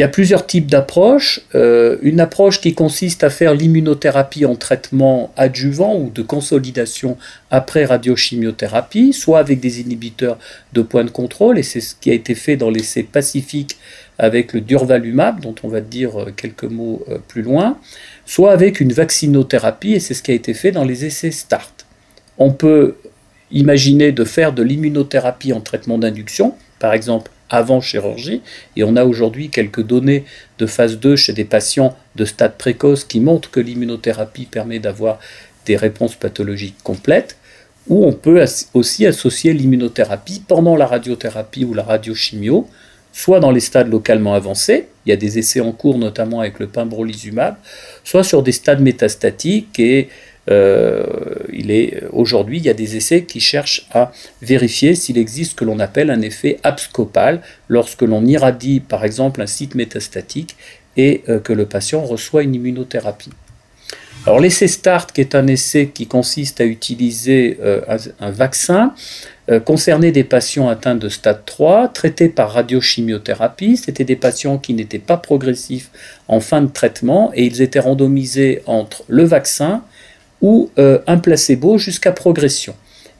Il 0.00 0.04
y 0.04 0.06
a 0.06 0.08
plusieurs 0.08 0.46
types 0.46 0.66
d'approches. 0.66 1.42
Euh, 1.54 1.98
une 2.00 2.20
approche 2.20 2.62
qui 2.62 2.72
consiste 2.72 3.22
à 3.22 3.28
faire 3.28 3.52
l'immunothérapie 3.52 4.46
en 4.46 4.56
traitement 4.56 5.30
adjuvant 5.36 5.94
ou 5.94 6.08
de 6.08 6.22
consolidation 6.22 7.18
après 7.50 7.84
radiochimiothérapie, 7.84 9.12
soit 9.12 9.40
avec 9.40 9.60
des 9.60 9.82
inhibiteurs 9.82 10.38
de 10.72 10.80
point 10.80 11.04
de 11.04 11.10
contrôle, 11.10 11.58
et 11.58 11.62
c'est 11.62 11.82
ce 11.82 11.94
qui 11.94 12.10
a 12.10 12.14
été 12.14 12.34
fait 12.34 12.56
dans 12.56 12.70
l'essai 12.70 13.02
pacifique 13.02 13.76
avec 14.16 14.54
le 14.54 14.62
durvalumab, 14.62 15.40
dont 15.40 15.54
on 15.64 15.68
va 15.68 15.82
dire 15.82 16.18
euh, 16.18 16.32
quelques 16.34 16.64
mots 16.64 17.04
euh, 17.10 17.18
plus 17.28 17.42
loin, 17.42 17.76
soit 18.24 18.52
avec 18.52 18.80
une 18.80 18.94
vaccinothérapie, 18.94 19.92
et 19.92 20.00
c'est 20.00 20.14
ce 20.14 20.22
qui 20.22 20.30
a 20.30 20.34
été 20.34 20.54
fait 20.54 20.72
dans 20.72 20.84
les 20.84 21.04
essais 21.04 21.30
START. 21.30 21.74
On 22.38 22.52
peut 22.52 22.94
imaginer 23.50 24.12
de 24.12 24.24
faire 24.24 24.54
de 24.54 24.62
l'immunothérapie 24.62 25.52
en 25.52 25.60
traitement 25.60 25.98
d'induction, 25.98 26.54
par 26.78 26.94
exemple 26.94 27.30
avant 27.50 27.80
chirurgie. 27.80 28.42
Et 28.76 28.84
on 28.84 28.96
a 28.96 29.04
aujourd'hui 29.04 29.50
quelques 29.50 29.82
données 29.82 30.24
de 30.58 30.66
phase 30.66 30.98
2 30.98 31.16
chez 31.16 31.32
des 31.32 31.44
patients 31.44 31.96
de 32.16 32.24
stade 32.24 32.56
précoce 32.56 33.04
qui 33.04 33.20
montrent 33.20 33.50
que 33.50 33.60
l'immunothérapie 33.60 34.46
permet 34.46 34.78
d'avoir 34.78 35.18
des 35.66 35.76
réponses 35.76 36.14
pathologiques 36.14 36.82
complètes. 36.82 37.36
Ou 37.88 38.04
on 38.04 38.12
peut 38.12 38.44
aussi 38.74 39.06
associer 39.06 39.52
l'immunothérapie 39.52 40.42
pendant 40.46 40.76
la 40.76 40.86
radiothérapie 40.86 41.64
ou 41.64 41.74
la 41.74 41.82
radiochimio, 41.82 42.68
soit 43.12 43.40
dans 43.40 43.50
les 43.50 43.60
stades 43.60 43.90
localement 43.90 44.34
avancés, 44.34 44.88
il 45.04 45.10
y 45.10 45.12
a 45.12 45.16
des 45.16 45.38
essais 45.38 45.60
en 45.60 45.72
cours 45.72 45.98
notamment 45.98 46.40
avec 46.40 46.58
le 46.58 46.68
pembrolizumab, 46.68 47.56
soit 48.04 48.22
sur 48.22 48.42
des 48.42 48.52
stades 48.52 48.80
métastatiques 48.80 49.78
et 49.80 50.08
euh, 50.50 51.04
il 51.52 51.70
est 51.70 52.02
aujourd'hui, 52.12 52.58
il 52.58 52.64
y 52.64 52.70
a 52.70 52.74
des 52.74 52.96
essais 52.96 53.22
qui 53.22 53.40
cherchent 53.40 53.86
à 53.92 54.12
vérifier 54.42 54.94
s'il 54.94 55.18
existe 55.18 55.52
ce 55.52 55.56
que 55.56 55.64
l'on 55.64 55.78
appelle 55.78 56.10
un 56.10 56.22
effet 56.22 56.58
abscopal 56.62 57.40
lorsque 57.68 58.02
l'on 58.02 58.24
irradie 58.26 58.80
par 58.80 59.04
exemple 59.04 59.42
un 59.42 59.46
site 59.46 59.74
métastatique 59.74 60.56
et 60.96 61.22
euh, 61.28 61.38
que 61.38 61.52
le 61.52 61.66
patient 61.66 62.02
reçoit 62.02 62.42
une 62.42 62.54
immunothérapie. 62.54 63.30
Alors 64.26 64.40
l'essai 64.40 64.68
START, 64.68 65.06
qui 65.06 65.22
est 65.22 65.34
un 65.34 65.46
essai 65.46 65.88
qui 65.94 66.06
consiste 66.06 66.60
à 66.60 66.64
utiliser 66.64 67.58
euh, 67.62 67.80
un, 68.20 68.30
vaccin, 68.30 68.94
concernait 69.64 70.12
des 70.12 70.22
patients 70.22 70.68
atteints 70.68 70.94
de 70.94 71.08
stade 71.08 71.44
3, 71.44 71.88
traités 71.88 72.28
par 72.28 72.52
radiochimiothérapie. 72.52 73.78
C'était 73.78 74.04
des 74.04 74.14
patients 74.14 74.58
qui 74.58 74.74
n'étaient 74.74 75.00
pas 75.00 75.16
progressifs 75.16 75.90
en 76.28 76.38
fin 76.38 76.62
de 76.62 76.68
traitement 76.68 77.32
et 77.34 77.46
ils 77.46 77.60
étaient 77.60 77.80
randomisés 77.80 78.62
entre 78.66 79.02
le 79.08 79.24
vaccin 79.24 79.82
ou 80.40 80.70
euh, 80.78 80.98
un 81.06 81.18
placebo 81.18 81.78
jusqu'à 81.78 82.12
progression. 82.12 82.74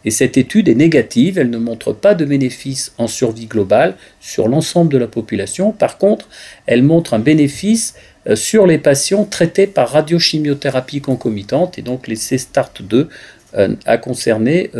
Et 0.04 0.10
cette 0.10 0.38
étude 0.38 0.68
est 0.68 0.74
négative, 0.74 1.38
elle 1.38 1.50
ne 1.50 1.58
montre 1.58 1.92
pas 1.92 2.14
de 2.14 2.24
bénéfice 2.24 2.92
en 2.96 3.06
survie 3.06 3.46
globale 3.46 3.96
sur 4.20 4.48
l'ensemble 4.48 4.90
de 4.90 4.96
la 4.96 5.06
population. 5.06 5.72
Par 5.72 5.98
contre, 5.98 6.28
elle 6.66 6.82
montre 6.82 7.12
un 7.12 7.18
bénéfice 7.18 7.94
euh, 8.26 8.34
sur 8.34 8.66
les 8.66 8.78
patients 8.78 9.24
traités 9.24 9.66
par 9.66 9.90
radiochimiothérapie 9.90 11.02
concomitante. 11.02 11.78
Et 11.78 11.82
donc 11.82 12.08
l'essai 12.08 12.38
START 12.38 12.72
2 12.80 13.08
euh, 13.56 13.74
a 13.84 13.98
concerné 13.98 14.70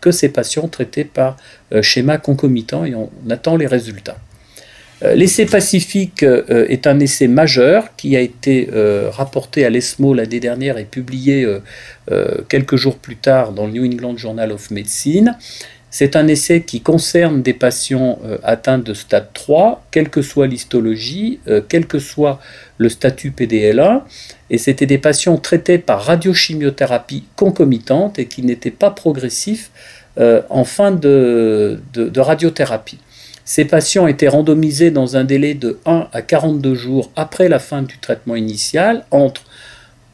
que 0.00 0.10
ces 0.12 0.30
patients 0.30 0.68
traités 0.68 1.04
par 1.04 1.36
schéma 1.82 2.16
concomitant 2.16 2.86
et 2.86 2.94
on 2.94 3.10
attend 3.28 3.56
les 3.58 3.66
résultats. 3.66 4.16
Euh, 5.02 5.14
l'essai 5.14 5.46
pacifique 5.46 6.22
euh, 6.22 6.66
est 6.68 6.86
un 6.86 7.00
essai 7.00 7.26
majeur 7.26 7.96
qui 7.96 8.16
a 8.16 8.20
été 8.20 8.68
euh, 8.72 9.08
rapporté 9.10 9.64
à 9.64 9.70
l'ESMO 9.70 10.12
l'année 10.14 10.40
dernière 10.40 10.78
et 10.78 10.84
publié 10.84 11.46
quelques 12.48 12.74
jours 12.74 12.96
plus 12.96 13.16
tard 13.16 13.52
dans 13.52 13.66
le 13.66 13.72
New 13.72 13.84
England 13.84 14.16
Journal 14.16 14.50
of 14.50 14.70
Medicine. 14.70 15.36
C'est 15.90 16.16
un 16.16 16.26
essai 16.26 16.62
qui 16.62 16.80
concerne 16.80 17.42
des 17.42 17.52
patients 17.52 18.18
atteints 18.42 18.78
de 18.78 18.94
stade 18.94 19.28
3, 19.32 19.84
quelle 19.90 20.08
que 20.08 20.22
soit 20.22 20.48
l'histologie, 20.48 21.38
quel 21.68 21.86
que 21.86 22.00
soit 22.00 22.40
le 22.78 22.88
statut 22.88 23.30
PDL1, 23.30 24.02
et 24.50 24.58
c'était 24.58 24.86
des 24.86 24.98
patients 24.98 25.36
traités 25.36 25.78
par 25.78 26.02
radiochimiothérapie 26.02 27.24
concomitante 27.36 28.18
et 28.18 28.26
qui 28.26 28.42
n'étaient 28.42 28.70
pas 28.70 28.90
progressifs 28.90 29.70
en 30.16 30.64
fin 30.64 30.90
de 30.90 31.80
radiothérapie. 32.16 32.98
Ces 33.50 33.64
patients 33.64 34.06
étaient 34.06 34.28
randomisés 34.28 34.92
dans 34.92 35.16
un 35.16 35.24
délai 35.24 35.54
de 35.54 35.80
1 35.84 36.06
à 36.12 36.22
42 36.22 36.72
jours 36.76 37.10
après 37.16 37.48
la 37.48 37.58
fin 37.58 37.82
du 37.82 37.98
traitement 37.98 38.36
initial 38.36 39.04
entre 39.10 39.42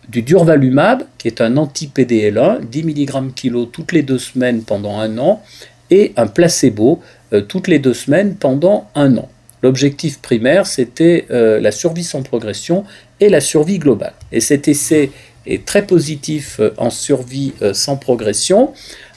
du 0.08 0.22
durvalumab, 0.22 1.02
qui 1.18 1.28
est 1.28 1.42
un 1.42 1.58
anti-PDL1, 1.58 2.64
10 2.64 2.84
mg 2.84 3.34
kg 3.34 3.70
toutes 3.70 3.92
les 3.92 4.00
deux 4.00 4.16
semaines 4.16 4.62
pendant 4.62 4.98
un 4.98 5.18
an, 5.18 5.42
et 5.90 6.14
un 6.16 6.28
placebo 6.28 7.02
euh, 7.34 7.42
toutes 7.42 7.68
les 7.68 7.78
deux 7.78 7.92
semaines 7.92 8.36
pendant 8.36 8.88
un 8.94 9.18
an. 9.18 9.28
L'objectif 9.62 10.18
primaire, 10.22 10.66
c'était 10.66 11.26
euh, 11.30 11.60
la 11.60 11.72
survie 11.72 12.04
sans 12.04 12.22
progression 12.22 12.84
et 13.20 13.28
la 13.28 13.42
survie 13.42 13.78
globale. 13.78 14.14
Et 14.32 14.40
cet 14.40 14.66
essai 14.66 15.10
est 15.44 15.66
très 15.66 15.86
positif 15.86 16.58
euh, 16.58 16.70
en 16.78 16.88
survie 16.88 17.52
sans 17.74 17.98
progression, 17.98 18.72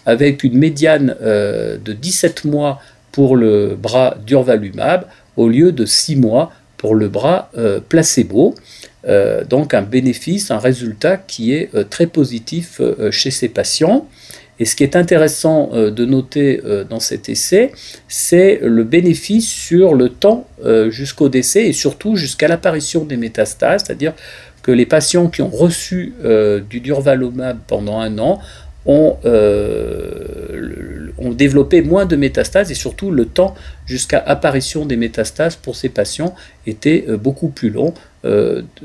avec 0.05 0.43
une 0.43 0.57
médiane 0.57 1.15
de 1.21 1.93
17 1.93 2.43
mois 2.43 2.81
pour 3.11 3.35
le 3.35 3.75
bras 3.75 4.15
durvalumab 4.25 5.05
au 5.37 5.47
lieu 5.49 5.71
de 5.71 5.85
6 5.85 6.15
mois 6.15 6.51
pour 6.77 6.95
le 6.95 7.09
bras 7.09 7.51
placebo. 7.89 8.55
donc 9.49 9.73
un 9.73 9.81
bénéfice, 9.81 10.49
un 10.51 10.59
résultat 10.59 11.17
qui 11.17 11.53
est 11.53 11.69
très 11.89 12.07
positif 12.07 12.81
chez 13.11 13.31
ces 13.31 13.49
patients. 13.49 14.07
Et 14.59 14.65
ce 14.65 14.75
qui 14.75 14.83
est 14.83 14.95
intéressant 14.95 15.69
euh, 15.73 15.89
de 15.89 16.05
noter 16.05 16.61
euh, 16.65 16.83
dans 16.83 16.99
cet 16.99 17.29
essai, 17.29 17.71
c'est 18.07 18.59
le 18.61 18.83
bénéfice 18.83 19.47
sur 19.47 19.95
le 19.95 20.09
temps 20.09 20.47
euh, 20.65 20.91
jusqu'au 20.91 21.29
décès 21.29 21.67
et 21.67 21.73
surtout 21.73 22.17
jusqu'à 22.17 22.47
l'apparition 22.49 23.05
des 23.05 23.15
métastases, 23.15 23.83
c'est-à-dire 23.85 24.13
que 24.61 24.71
les 24.71 24.85
patients 24.85 25.29
qui 25.29 25.41
ont 25.41 25.49
reçu 25.49 26.13
du 26.69 26.81
durvalumab 26.81 27.59
pendant 27.65 28.01
un 28.01 28.19
an 28.19 28.39
ont, 28.89 29.17
ont, 31.17 31.31
développé 31.31 31.81
moins 31.81 32.05
de 32.05 32.15
métastases 32.15 32.71
et 32.71 32.75
surtout 32.75 33.11
le 33.11 33.25
temps 33.25 33.55
jusqu'à 33.85 34.19
apparition 34.19 34.85
des 34.85 34.97
métastases 34.97 35.55
pour 35.55 35.75
ces 35.75 35.89
patients 35.89 36.33
était 36.65 37.05
beaucoup 37.21 37.49
plus 37.49 37.69
long, 37.69 37.93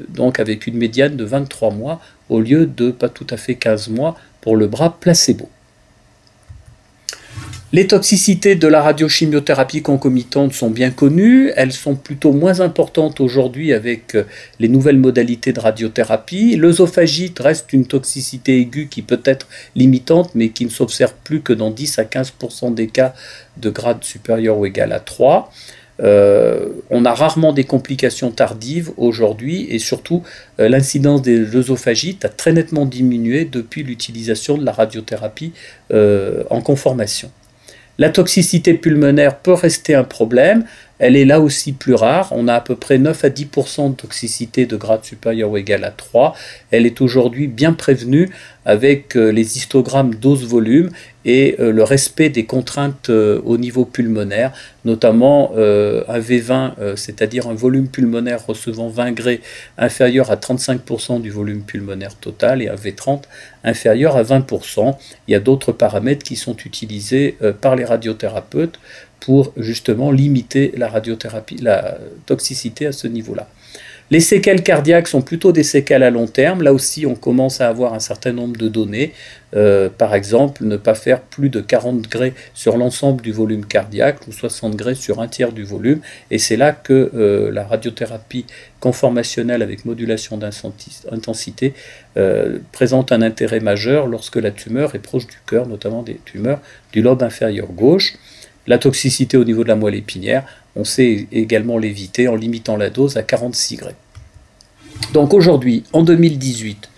donc 0.09 0.39
avec 0.41 0.67
une 0.67 0.77
médiane 0.77 1.17
de 1.17 1.25
23 1.25 1.71
mois 1.71 2.01
au 2.29 2.41
lieu 2.41 2.67
de 2.67 2.91
pas 2.91 3.09
tout 3.09 3.27
à 3.31 3.37
fait 3.37 3.55
15 3.55 3.89
mois 3.89 4.17
pour 4.41 4.57
le 4.57 4.67
bras 4.67 4.99
placebo. 5.01 5.49
Les 7.75 7.89
toxicités 7.89 8.55
de 8.55 8.69
la 8.69 8.81
radiochimiothérapie 8.83 9.83
concomitante 9.83 10.53
sont 10.53 10.71
bien 10.71 10.93
connues, 10.93 11.51
elles 11.57 11.73
sont 11.73 11.97
plutôt 11.97 12.31
moins 12.31 12.61
importantes 12.61 13.19
aujourd'hui 13.19 13.73
avec 13.73 14.15
euh, 14.15 14.23
les 14.61 14.69
nouvelles 14.69 14.97
modalités 14.97 15.53
de 15.53 15.59
radiothérapie. 15.59 16.55
L'œsophagite 16.55 17.41
reste 17.41 17.73
une 17.73 17.85
toxicité 17.85 18.61
aiguë 18.61 18.87
qui 18.89 19.03
peut 19.03 19.23
être 19.25 19.49
limitante 19.75 20.37
mais 20.37 20.51
qui 20.51 20.65
ne 20.65 20.71
s'observe 20.71 21.15
plus 21.25 21.41
que 21.41 21.53
dans 21.53 21.73
10 21.73 21.99
à 21.99 22.05
15% 22.05 22.75
des 22.75 22.87
cas 22.87 23.13
de 23.57 23.71
grade 23.71 24.05
supérieur 24.05 24.57
ou 24.57 24.67
égal 24.67 24.93
à 24.93 25.01
3. 25.01 25.51
Euh, 26.01 26.69
on 26.91 27.05
a 27.05 27.13
rarement 27.13 27.53
des 27.53 27.65
complications 27.65 28.31
tardives 28.31 28.93
aujourd'hui 28.97 29.67
et 29.69 29.81
surtout 29.81 30.23
euh, 30.61 30.69
l'incidence 30.69 31.23
des 31.23 31.57
œsophagites 31.57 32.25
a 32.25 32.29
très 32.29 32.53
nettement 32.53 32.87
diminué 32.87 33.45
depuis 33.45 33.83
l'utilisation 33.83 34.59
de 34.59 34.65
la 34.65 34.71
radiothérapie 34.71 35.53
en 35.91 36.61
conformation. 36.61 37.33
La 37.99 38.11
toxicité 38.11 38.75
pulmonaire 38.75 39.39
peut 39.39 39.53
rester 39.53 39.95
un 39.95 40.05
problème, 40.05 40.65
elle 40.99 41.17
est 41.17 41.25
là 41.25 41.41
aussi 41.41 41.73
plus 41.73 41.95
rare. 41.95 42.29
On 42.31 42.49
a 42.49 42.55
à 42.55 42.61
peu 42.61 42.77
près 42.77 42.99
9 42.99 43.25
à 43.25 43.29
10% 43.29 43.91
de 43.91 43.95
toxicité 43.97 44.67
de 44.67 44.77
grade 44.77 45.05
supérieur 45.05 45.51
ou 45.51 45.57
égal 45.57 45.85
à 45.85 45.91
3. 45.91 46.35
Elle 46.71 46.87
est 46.87 47.01
aujourd'hui 47.01 47.47
bien 47.47 47.73
prévenue 47.73 48.31
avec 48.65 49.17
euh, 49.17 49.31
les 49.31 49.57
histogrammes 49.57 50.15
dose-volume 50.15 50.91
et 51.25 51.57
euh, 51.59 51.73
le 51.73 51.83
respect 51.83 52.29
des 52.29 52.45
contraintes 52.45 53.11
euh, 53.11 53.41
au 53.45 53.57
niveau 53.59 53.85
pulmonaire, 53.85 54.53
notamment 54.85 55.53
un 55.57 56.19
V20, 56.19 56.97
c'est-à-dire 56.97 57.49
un 57.49 57.55
volume 57.55 57.89
pulmonaire 57.89 58.47
recevant 58.47 58.89
20 58.89 59.13
grés 59.13 59.41
inférieur 59.79 60.31
à 60.31 60.37
35% 60.37 61.23
du 61.23 61.31
volume 61.31 61.63
pulmonaire 61.63 62.15
total 62.17 62.61
et 62.61 62.69
un 62.69 62.75
V30 62.75 63.23
inférieur 63.65 64.17
à 64.17 64.23
20%. 64.23 64.95
Il 65.27 65.33
y 65.33 65.35
a 65.35 65.41
d'autres 65.41 65.73
paramètres 65.73 66.23
qui 66.23 66.37
sont 66.37 66.57
utilisés 66.67 67.39
par 67.63 67.77
les 67.77 67.85
radiothérapeutes 67.87 68.79
pour 69.21 69.55
justement 69.57 70.11
limiter 70.11 70.73
la 70.77 70.89
radiothérapie, 70.89 71.57
la 71.57 71.97
toxicité 72.27 72.87
à 72.87 72.93
ce 72.93 73.07
niveau-là. 73.07 73.49
Les 74.15 74.21
séquelles 74.21 74.63
cardiaques 74.63 75.09
sont 75.09 75.23
plutôt 75.23 75.51
des 75.51 75.65
séquelles 75.65 76.05
à 76.05 76.11
long 76.11 76.29
terme. 76.29 76.63
Là 76.63 76.73
aussi, 76.73 77.05
on 77.05 77.17
commence 77.17 77.61
à 77.61 77.67
avoir 77.69 77.95
un 77.95 77.99
certain 77.99 78.31
nombre 78.31 78.57
de 78.57 78.69
données. 78.69 79.13
Euh, 79.57 79.89
par 79.89 80.15
exemple, 80.15 80.65
ne 80.65 80.77
pas 80.77 80.95
faire 80.95 81.21
plus 81.21 81.49
de 81.49 81.61
40 81.61 82.01
degrés 82.03 82.33
sur 82.55 82.77
l'ensemble 82.77 83.23
du 83.23 83.33
volume 83.33 83.67
cardiaque 83.67 84.19
ou 84.29 84.33
60 84.33 84.71
degrés 84.71 84.95
sur 84.95 85.21
un 85.21 85.27
tiers 85.27 85.51
du 85.51 85.65
volume. 85.65 85.99
Et 86.31 86.39
c'est 86.39 86.57
là 86.57 86.71
que 86.71 87.11
euh, 87.17 87.51
la 87.51 87.65
radiothérapie 87.65 88.47
conformationnelle 88.79 89.63
avec 89.63 89.85
modulation 89.85 90.39
d'intensité 90.39 91.75
euh, 92.17 92.61
présente 92.71 93.11
un 93.11 93.21
intérêt 93.21 93.59
majeur 93.59 94.07
lorsque 94.07 94.37
la 94.37 94.53
tumeur 94.53 94.95
est 94.95 95.01
proche 95.01 95.27
du 95.27 95.39
cœur, 95.45 95.67
notamment 95.67 96.05
des 96.05 96.21
tumeurs 96.25 96.61
du 96.93 97.03
lobe 97.03 97.25
inférieur 97.25 97.67
gauche. 97.67 98.13
La 98.69 98.79
toxicité 98.79 99.37
au 99.37 99.45
niveau 99.45 99.65
de 99.65 99.69
la 99.69 99.77
moelle 99.77 99.97
épinière, 99.97 100.45
on 100.77 100.85
sait 100.85 101.27
également 101.33 101.79
l'éviter 101.79 102.29
en 102.29 102.37
limitant 102.37 102.77
la 102.77 102.91
dose 102.91 103.17
à 103.17 103.25
46 103.25 103.77
degrés. 103.79 103.95
Donc 105.13 105.35
aujourd'hui, 105.35 105.85
en 105.93 106.03
2018, 106.03 106.89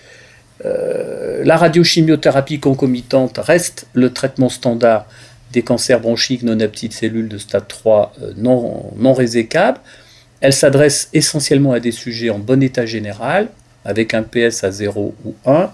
euh, 0.65 1.43
la 1.45 1.57
radiochimiothérapie 1.57 2.61
concomitante 2.61 3.39
reste 3.39 3.87
le 3.93 4.13
traitement 4.13 4.49
standard 4.49 5.07
des 5.53 5.63
cancers 5.63 6.01
bronchiques 6.01 6.43
non 6.43 6.59
à 6.61 6.69
cellules 6.91 7.29
de 7.29 7.39
stade 7.39 7.69
3 7.69 8.13
euh, 8.23 8.33
non, 8.37 8.93
non 8.97 9.13
résécables. 9.13 9.81
Elle 10.41 10.53
s'adresse 10.53 11.09
essentiellement 11.13 11.73
à 11.73 11.81
des 11.81 11.93
sujets 11.93 12.31
en 12.31 12.39
bon 12.39 12.63
état 12.63 12.87
général, 12.87 13.49
avec 13.85 14.15
un 14.15 14.23
PS 14.23 14.65
à 14.65 14.71
0 14.71 15.15
ou 15.25 15.35
1, 15.47 15.71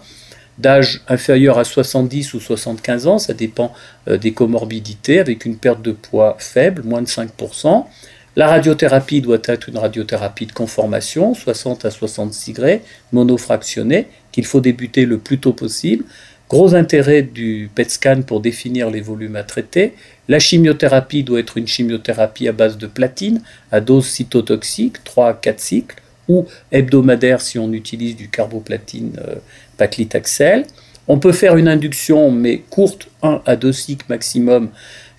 d'âge 0.59 1.03
inférieur 1.09 1.59
à 1.59 1.65
70 1.65 2.35
ou 2.35 2.41
75 2.41 3.07
ans, 3.07 3.19
ça 3.19 3.35
dépend 3.35 3.73
euh, 4.09 4.19
des 4.19 4.33
comorbidités, 4.33 5.19
avec 5.19 5.45
une 5.45 5.57
perte 5.57 5.83
de 5.83 5.93
poids 5.93 6.37
faible, 6.39 6.83
moins 6.85 7.03
de 7.03 7.09
5%. 7.09 7.87
La 8.35 8.49
radiothérapie 8.49 9.21
doit 9.21 9.43
être 9.45 9.69
une 9.69 9.77
radiothérapie 9.77 10.47
de 10.47 10.53
conformation, 10.53 11.35
60 11.35 11.85
à 11.85 11.91
66 11.91 12.53
degrés, 12.53 12.81
monofractionnée, 13.13 14.07
qu'il 14.33 14.47
faut 14.47 14.61
débuter 14.61 15.05
le 15.05 15.19
plus 15.19 15.39
tôt 15.39 15.53
possible. 15.53 16.05
Gros 16.49 16.75
intérêt 16.75 17.23
du 17.23 17.71
PET 17.75 17.91
scan 17.91 18.23
pour 18.23 18.41
définir 18.41 18.91
les 18.91 19.01
volumes 19.01 19.37
à 19.37 19.43
traiter. 19.43 19.95
La 20.29 20.39
chimiothérapie 20.39 21.25
doit 21.25 21.41
être 21.41 21.59
une 21.59 21.67
chimiothérapie 21.67 22.49
à 22.49 22.53
base 22.53 22.79
de 22.79 22.87
platine, 22.87 23.43
à 23.71 23.81
dose 23.81 24.07
cytotoxique, 24.07 25.05
3 25.05 25.29
à 25.29 25.35
4 25.35 25.61
cycles, 25.61 25.97
ou 26.29 26.47
hebdomadaire 26.71 27.41
si 27.41 27.59
on 27.59 27.73
utilise 27.73 28.17
du 28.17 28.29
carboplatine 28.29 29.13
euh, 29.27 29.37
paclitaxel. 29.77 30.65
On 31.09 31.19
peut 31.19 31.33
faire 31.33 31.57
une 31.57 31.69
induction, 31.69 32.31
mais 32.31 32.59
courte, 32.71 33.09
1 33.23 33.43
à 33.45 33.57
2 33.57 33.73
cycles 33.73 34.07
maximum, 34.09 34.71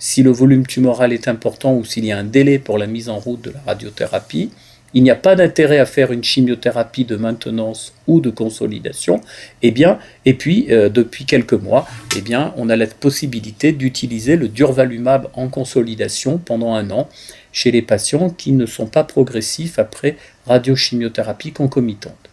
si 0.04 0.22
le 0.22 0.30
volume 0.30 0.66
tumoral 0.66 1.14
est 1.14 1.28
important 1.28 1.74
ou 1.74 1.82
s'il 1.82 2.04
y 2.04 2.12
a 2.12 2.18
un 2.18 2.24
délai 2.24 2.58
pour 2.58 2.76
la 2.76 2.86
mise 2.86 3.08
en 3.08 3.18
route 3.18 3.40
de 3.40 3.52
la 3.52 3.60
radiothérapie. 3.66 4.50
Il 4.92 5.02
n'y 5.02 5.10
a 5.10 5.14
pas 5.14 5.34
d'intérêt 5.34 5.78
à 5.78 5.86
faire 5.86 6.12
une 6.12 6.22
chimiothérapie 6.22 7.06
de 7.06 7.16
maintenance 7.16 7.94
ou 8.06 8.20
de 8.20 8.28
consolidation. 8.28 9.22
Et, 9.62 9.68
eh 9.68 9.70
bien, 9.70 9.98
et 10.26 10.34
puis, 10.34 10.66
euh, 10.68 10.90
depuis 10.90 11.24
quelques 11.24 11.54
mois, 11.54 11.88
eh 12.18 12.20
bien, 12.20 12.52
on 12.58 12.68
a 12.68 12.76
la 12.76 12.86
possibilité 12.86 13.72
d'utiliser 13.72 14.36
le 14.36 14.48
durvalumab 14.48 15.30
en 15.32 15.48
consolidation 15.48 16.36
pendant 16.36 16.74
un 16.74 16.90
an 16.90 17.08
chez 17.52 17.70
les 17.70 17.80
patients 17.80 18.28
qui 18.28 18.52
ne 18.52 18.66
sont 18.66 18.86
pas 18.86 19.04
progressifs 19.04 19.78
après 19.78 20.18
radiochimiothérapie 20.46 21.52
concomitante. 21.52 22.28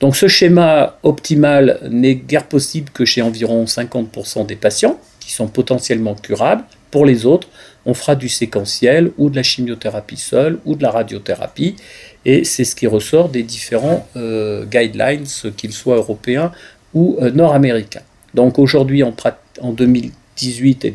Donc 0.00 0.16
ce 0.16 0.26
schéma 0.26 0.98
optimal 1.04 1.78
n'est 1.88 2.16
guère 2.16 2.48
possible 2.48 2.90
que 2.90 3.04
chez 3.04 3.22
environ 3.22 3.64
50% 3.64 4.44
des 4.44 4.56
patients 4.56 4.98
qui 5.20 5.30
sont 5.30 5.46
potentiellement 5.46 6.16
curables. 6.16 6.64
Pour 6.90 7.06
les 7.06 7.26
autres, 7.26 7.48
on 7.86 7.94
fera 7.94 8.14
du 8.14 8.28
séquentiel 8.28 9.12
ou 9.16 9.30
de 9.30 9.36
la 9.36 9.42
chimiothérapie 9.42 10.16
seule 10.16 10.58
ou 10.64 10.74
de 10.74 10.82
la 10.82 10.90
radiothérapie. 10.90 11.76
Et 12.24 12.44
c'est 12.44 12.64
ce 12.64 12.74
qui 12.74 12.86
ressort 12.86 13.28
des 13.28 13.42
différents 13.42 14.06
euh, 14.16 14.64
guidelines, 14.66 15.24
qu'ils 15.56 15.72
soient 15.72 15.96
européens 15.96 16.52
ou 16.92 17.16
euh, 17.20 17.30
nord-américains. 17.30 18.02
Donc 18.34 18.58
aujourd'hui, 18.58 19.02
en, 19.02 19.14
en, 19.60 19.72
2018, 19.72 20.84
eh 20.84 20.92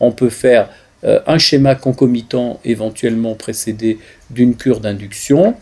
on 0.00 0.12
peut 0.12 0.30
faire 0.30 0.68
euh, 1.04 1.20
un 1.26 1.38
schéma 1.38 1.74
concomitant 1.74 2.60
éventuellement 2.64 3.34
précédé 3.34 3.98
d'une 4.30 4.56
cure 4.56 4.80
d'induction 4.80 5.54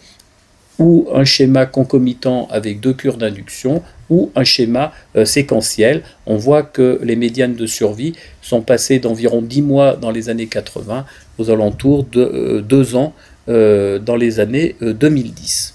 ou 0.81 1.07
un 1.15 1.25
schéma 1.25 1.67
concomitant 1.67 2.49
avec 2.51 2.81
deux 2.81 2.95
cures 2.95 3.19
d'induction, 3.19 3.83
ou 4.09 4.31
un 4.35 4.45
schéma 4.45 4.93
euh, 5.15 5.25
séquentiel. 5.25 6.03
On 6.27 6.37
voit 6.37 6.63
que 6.63 6.99
les 7.03 7.17
médianes 7.17 7.55
de 7.55 7.67
survie 7.67 8.15
sont 8.43 8.63
passées 8.63 8.99
d'environ 8.99 9.41
10 9.41 9.63
mois 9.63 9.97
dans 9.97 10.11
les 10.11 10.29
années 10.29 10.49
80 10.49 11.07
aux 11.39 11.51
alentours 11.51 12.05
de 12.05 12.65
2 12.67 12.95
euh, 12.95 12.99
ans 12.99 13.15
euh, 13.49 13.99
dans 13.99 14.17
les 14.17 14.41
années 14.41 14.75
2010. 14.81 15.75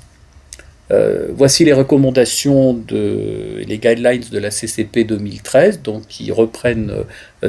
voici 1.35 1.65
les 1.65 1.73
recommandations 1.73 2.73
de 2.73 3.63
les 3.67 3.79
guidelines 3.79 4.23
de 4.31 4.39
la 4.39 4.51
CCP 4.51 5.03
2013, 5.03 5.81
donc 5.81 6.07
qui 6.07 6.31
reprennent 6.31 6.93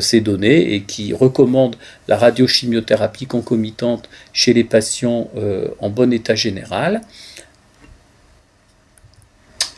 ces 0.00 0.20
données 0.20 0.74
et 0.74 0.82
qui 0.82 1.12
recommandent 1.12 1.76
la 2.08 2.16
radiochimiothérapie 2.16 3.26
concomitante 3.26 4.08
chez 4.32 4.54
les 4.54 4.64
patients 4.64 5.30
en 5.80 5.90
bon 5.90 6.14
état 6.14 6.34
général. 6.34 7.02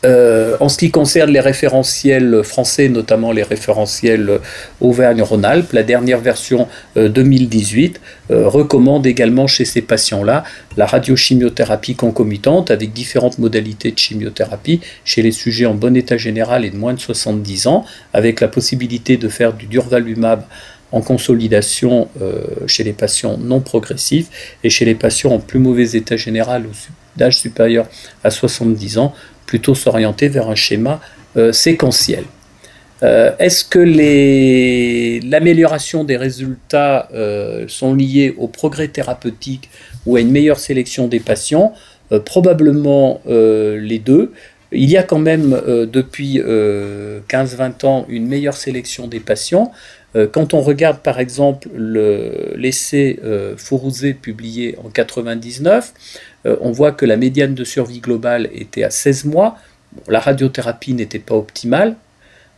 Euh, 0.05 0.55
en 0.61 0.69
ce 0.69 0.77
qui 0.77 0.91
concerne 0.91 1.29
les 1.29 1.41
référentiels 1.41 2.41
français, 2.43 2.87
notamment 2.87 3.33
les 3.33 3.43
référentiels 3.43 4.39
Auvergne-Rhône-Alpes, 4.79 5.73
la 5.73 5.83
dernière 5.83 6.19
version 6.19 6.67
2018 6.95 7.99
euh, 8.31 8.35
euh, 8.35 8.47
recommande 8.47 9.05
également 9.05 9.47
chez 9.47 9.65
ces 9.65 9.81
patients-là 9.81 10.43
la 10.77 10.85
radiochimiothérapie 10.85 11.95
concomitante 11.95 12.71
avec 12.71 12.93
différentes 12.93 13.39
modalités 13.39 13.91
de 13.91 13.97
chimiothérapie 13.97 14.79
chez 15.03 15.21
les 15.21 15.31
sujets 15.31 15.65
en 15.65 15.75
bon 15.75 15.95
état 15.97 16.17
général 16.17 16.63
et 16.63 16.69
de 16.69 16.77
moins 16.77 16.93
de 16.93 16.99
70 16.99 17.67
ans, 17.67 17.85
avec 18.13 18.39
la 18.39 18.47
possibilité 18.47 19.17
de 19.17 19.27
faire 19.27 19.53
du 19.53 19.65
durvalumab 19.65 20.43
en 20.91 21.01
consolidation 21.01 22.07
chez 22.65 22.83
les 22.83 22.93
patients 22.93 23.37
non 23.37 23.59
progressifs 23.59 24.57
et 24.63 24.71
chez 24.71 24.85
les 24.85 24.95
patients 24.95 25.31
en 25.31 25.39
plus 25.39 25.59
mauvais 25.59 25.91
état 25.91 26.17
général 26.17 26.65
ou 26.65 26.73
d'âge 27.19 27.37
supérieur 27.37 27.87
à 28.23 28.31
70 28.31 28.97
ans, 28.97 29.13
plutôt 29.45 29.75
s'orienter 29.75 30.27
vers 30.27 30.49
un 30.49 30.55
schéma 30.55 30.99
séquentiel. 31.51 32.23
Est-ce 33.01 33.63
que 33.63 33.79
l'amélioration 35.29 36.03
des 36.03 36.17
résultats 36.17 37.07
sont 37.67 37.93
liées 37.93 38.35
au 38.37 38.47
progrès 38.47 38.87
thérapeutique 38.87 39.69
ou 40.05 40.15
à 40.15 40.21
une 40.21 40.31
meilleure 40.31 40.59
sélection 40.59 41.07
des 41.07 41.19
patients? 41.19 41.73
Probablement 42.25 43.21
les 43.27 43.99
deux. 43.99 44.33
Il 44.71 44.89
y 44.89 44.97
a 44.97 45.03
quand 45.03 45.19
même 45.19 45.53
euh, 45.53 45.85
depuis 45.85 46.37
15-20 46.37 46.43
euh, 46.45 47.87
ans 47.87 48.05
une 48.07 48.27
meilleure 48.27 48.55
sélection 48.55 49.07
des 49.07 49.19
patients. 49.19 49.71
Euh, 50.15 50.27
quand 50.31 50.53
on 50.53 50.61
regarde 50.61 50.99
par 50.99 51.19
exemple 51.19 51.69
l'essai 51.75 53.19
Fourouzé 53.57 54.13
publié 54.13 54.77
en 54.83 54.89
99, 54.89 55.93
on 56.45 56.71
voit 56.71 56.91
que 56.91 57.05
la 57.05 57.17
médiane 57.17 57.53
de 57.53 57.63
survie 57.63 57.99
globale 57.99 58.49
était 58.53 58.83
à 58.83 58.89
16 58.89 59.25
mois. 59.25 59.57
la 60.07 60.19
radiothérapie 60.19 60.93
n'était 60.93 61.19
pas 61.19 61.35
optimale. 61.35 61.95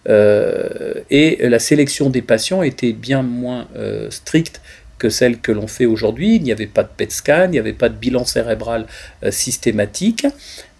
et 0.07 1.37
la 1.41 1.59
sélection 1.59 2.09
des 2.09 2.21
patients 2.21 2.61
était 2.61 2.93
bien 2.93 3.23
moins 3.23 3.67
stricte 4.09 4.61
que 4.99 5.09
celle 5.09 5.39
que 5.39 5.51
l'on 5.51 5.67
fait 5.67 5.87
aujourd'hui. 5.87 6.35
Il 6.35 6.43
n'y 6.43 6.51
avait 6.51 6.67
pas 6.67 6.83
de 6.83 6.89
PET 6.95 7.11
scan, 7.11 7.45
il 7.45 7.51
n'y 7.51 7.59
avait 7.59 7.73
pas 7.73 7.89
de 7.89 7.95
bilan 7.95 8.23
cérébral 8.23 8.85
systématique. 9.31 10.27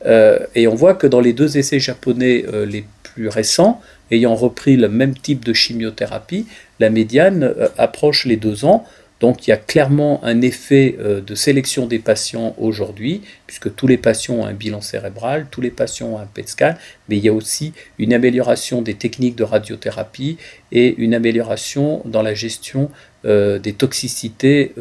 Euh, 0.06 0.40
et 0.56 0.68
on 0.68 0.76
voit 0.76 0.96
que 0.96 1.08
dans 1.08 1.20
les 1.22 1.34
deux 1.34 1.58
essais 1.58 1.80
japonais 1.80 2.46
euh, 2.52 2.66
les 2.66 2.86
plus 3.04 3.28
récents, 3.28 3.82
ayant 4.10 4.36
repris 4.36 4.76
le 4.76 4.90
même 4.90 5.16
type 5.16 5.46
de 5.46 5.54
chimiothérapie, 5.54 6.48
la 6.80 6.90
médiane 6.90 7.44
euh, 7.44 7.68
approche 7.78 8.26
les 8.26 8.38
deux 8.38 8.66
ans. 8.66 8.86
Donc 9.22 9.48
il 9.48 9.52
y 9.52 9.54
a 9.54 9.58
clairement 9.58 10.20
un 10.24 10.42
effet 10.42 10.98
de 11.00 11.36
sélection 11.36 11.86
des 11.86 12.00
patients 12.00 12.56
aujourd'hui, 12.58 13.22
puisque 13.48 13.74
tous 13.76 13.88
les 13.88 13.98
patients 13.98 14.36
ont 14.36 14.46
un 14.46 14.54
bilan 14.54 14.82
cérébral, 14.82 15.46
tous 15.50 15.62
les 15.62 15.70
patients 15.70 16.08
ont 16.08 16.18
un 16.18 16.26
PET 16.26 16.50
scan, 16.50 16.74
mais 17.08 17.18
il 17.18 17.24
y 17.24 17.30
a 17.30 17.34
aussi 17.34 17.74
une 18.00 18.14
amélioration 18.14 18.82
des 18.82 18.96
techniques 18.96 19.36
de 19.36 19.44
radiothérapie 19.44 20.38
et 20.72 20.96
une 20.98 21.14
amélioration 21.14 22.02
dans 22.06 22.24
la 22.24 22.34
gestion 22.34 22.90
des 23.24 23.76
toxicités 23.78 24.74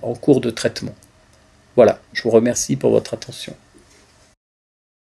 en 0.00 0.14
cours 0.14 0.40
de 0.40 0.50
traitement. 0.50 0.94
Voilà, 1.74 2.00
je 2.12 2.22
vous 2.22 2.30
remercie 2.30 2.76
pour 2.76 2.92
votre 2.92 3.14
attention. 3.14 3.54